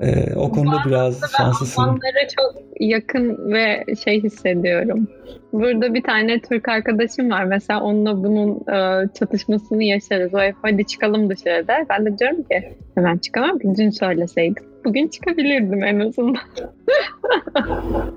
[0.00, 1.82] Ee, o konuda biraz şanslısın.
[1.82, 5.08] Almanlara çok yakın ve şey hissediyorum.
[5.52, 7.44] Burada bir tane Türk arkadaşım var.
[7.44, 10.34] Mesela onunla bunun e, çatışmasını yaşarız.
[10.34, 11.86] O hep hadi çıkalım dışarı der.
[11.90, 12.62] Ben de diyorum ki
[12.94, 14.64] hemen çıkamam ki dün söyleseydim.
[14.84, 16.36] Bugün çıkabilirdim en azından.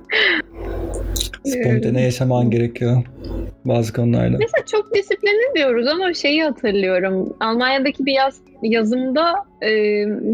[1.45, 3.03] Spontane yaşaman gerekiyor
[3.65, 4.37] bazı konularda.
[4.39, 7.35] Mesela çok disiplinli diyoruz ama şeyi hatırlıyorum.
[7.39, 9.69] Almanya'daki bir yaz, yazımda e,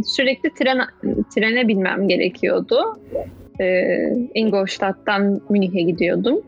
[0.06, 0.80] sürekli tren
[1.36, 3.00] trene binmem gerekiyordu.
[3.62, 3.88] E,
[4.34, 6.42] Ingolstadt'tan Münih'e gidiyordum.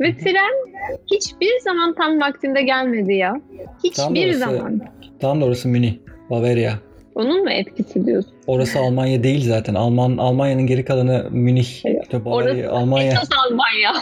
[0.00, 0.72] Ve tren
[1.10, 3.32] hiçbir zaman tam vaktinde gelmedi ya.
[3.32, 4.80] Tam Hiçbir zaman.
[5.20, 5.94] Tam orası Münih,
[6.30, 6.72] Bavaria.
[7.14, 8.32] Onun mu etkisi diyorsun?
[8.46, 9.74] Orası Almanya değil zaten.
[9.74, 11.64] Alman Almanya'nın geri kalanı Münih.
[12.02, 13.12] İşte Bavaria, Orası Almanya.
[13.12, 13.92] Esas Almanya.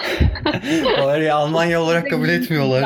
[1.02, 2.84] Bavaria Almanya olarak kabul etmiyorlar.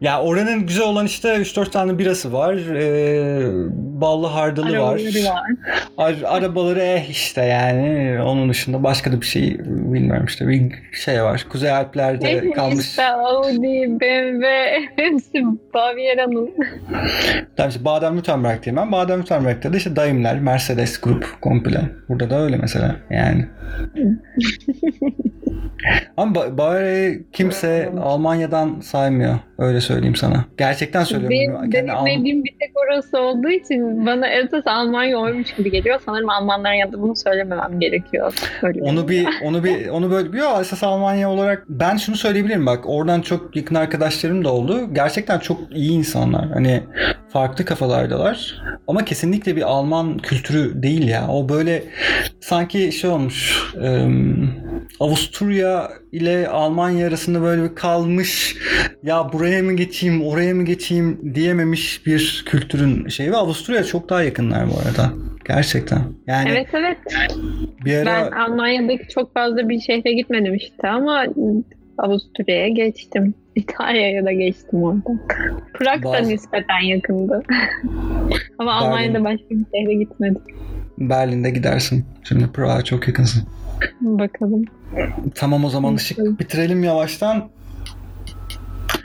[0.00, 2.54] Ya oranın güzel olan işte 3-4 tane birası var.
[2.54, 3.50] Ee,
[4.00, 4.72] ballı hardalı var.
[4.78, 5.42] Arabaları var.
[5.98, 8.18] Ar- arabaları eh işte yani.
[8.22, 10.48] Onun dışında başka da bir şey bilmiyorum işte.
[10.48, 11.46] Bir şey var.
[11.52, 12.86] Kuzey Alpler'de Hepsi kalmış.
[12.86, 14.46] işte Audi, BMW,
[14.96, 15.44] hepsi
[15.74, 16.50] Baviera'nın.
[17.56, 18.92] Tabii işte Baden-Württemberg diyeyim ben.
[19.42, 21.80] Baden-Württemberg'de de işte Daimler, Mercedes grup komple.
[22.08, 23.46] Burada da öyle mesela yani.
[26.16, 29.38] Ama Ba- kimse Almanya'dan saymıyor.
[29.58, 30.44] Öyle söyleyeyim sana.
[30.58, 31.62] Gerçekten söylüyorum.
[31.62, 36.00] Benim deneyimlediğim bir tek orası olduğu için bana esas Almanya oymuş gibi geliyor.
[36.06, 38.34] Sanırım Almanların yanında bunu söylememem gerekiyor.
[38.62, 42.80] Öyle Onu bir onu bir onu böyle yok esas Almanya olarak ben şunu söyleyebilirim bak
[42.84, 44.94] oradan çok yakın arkadaşlarım da oldu.
[44.94, 46.48] Gerçekten çok iyi insanlar.
[46.48, 46.82] Hani
[47.28, 48.62] farklı kafalardalar.
[48.88, 51.28] Ama kesinlikle bir Alman kültürü değil ya.
[51.28, 51.82] O böyle
[52.40, 53.64] sanki şey olmuş.
[53.74, 54.50] ım,
[55.00, 58.56] Avusturya ile Almanya arasında böyle bir kalmış
[59.02, 64.22] ya buraya mı geçeyim oraya mı geçeyim diyememiş bir kültürün şeyi ve Avusturya çok daha
[64.22, 65.12] yakınlar bu arada.
[65.48, 66.02] Gerçekten.
[66.26, 66.98] Yani Evet evet.
[67.84, 71.26] bir ara Ben Almanya'daki çok fazla bir şehre gitmedim işte ama
[71.98, 73.34] Avusturya'ya geçtim.
[73.54, 75.10] İtalya'ya da geçtim orada.
[75.74, 77.42] Prag da nispeten yakındı.
[78.58, 78.86] ama Berlin.
[78.86, 80.42] Almanya'da başka bir şehre gitmedim.
[80.98, 82.04] Berlin'de gidersin.
[82.22, 83.42] Şimdi Prag'a çok yakınsın.
[84.00, 84.64] Bakalım.
[85.34, 87.48] Tamam o zaman ışık bitirelim yavaştan.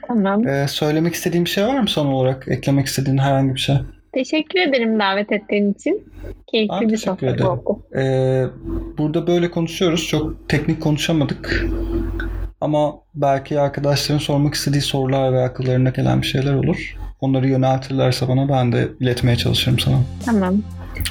[0.08, 0.48] Tamam.
[0.48, 2.48] Ee, söylemek istediğin bir şey var mı son olarak?
[2.48, 3.76] Eklemek istediğin herhangi bir şey?
[4.14, 6.04] Teşekkür ederim davet ettiğin için.
[6.48, 7.80] Keyifli Ben bir sohbet oldu.
[7.96, 8.44] Ee,
[8.98, 10.08] burada böyle konuşuyoruz.
[10.08, 11.66] Çok teknik konuşamadık.
[12.62, 16.96] Ama belki arkadaşların sormak istediği sorular ve akıllarına gelen bir şeyler olur.
[17.22, 19.98] Onları yöneltirlerse bana ben de iletmeye çalışırım sana.
[20.26, 20.56] Tamam.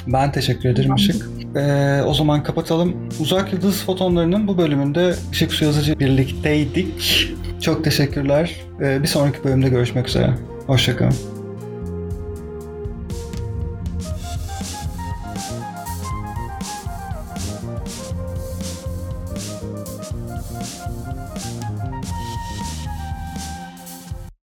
[0.07, 1.29] Ben teşekkür ederim Işık.
[1.55, 3.09] Ee, o zaman kapatalım.
[3.19, 7.31] Uzak Yıldız Fotonlarının bu bölümünde Işık Su Yazıcı birlikteydik.
[7.61, 8.55] Çok teşekkürler.
[8.81, 10.33] Ee, bir sonraki bölümde görüşmek üzere.
[10.67, 11.36] Hoşçakalın.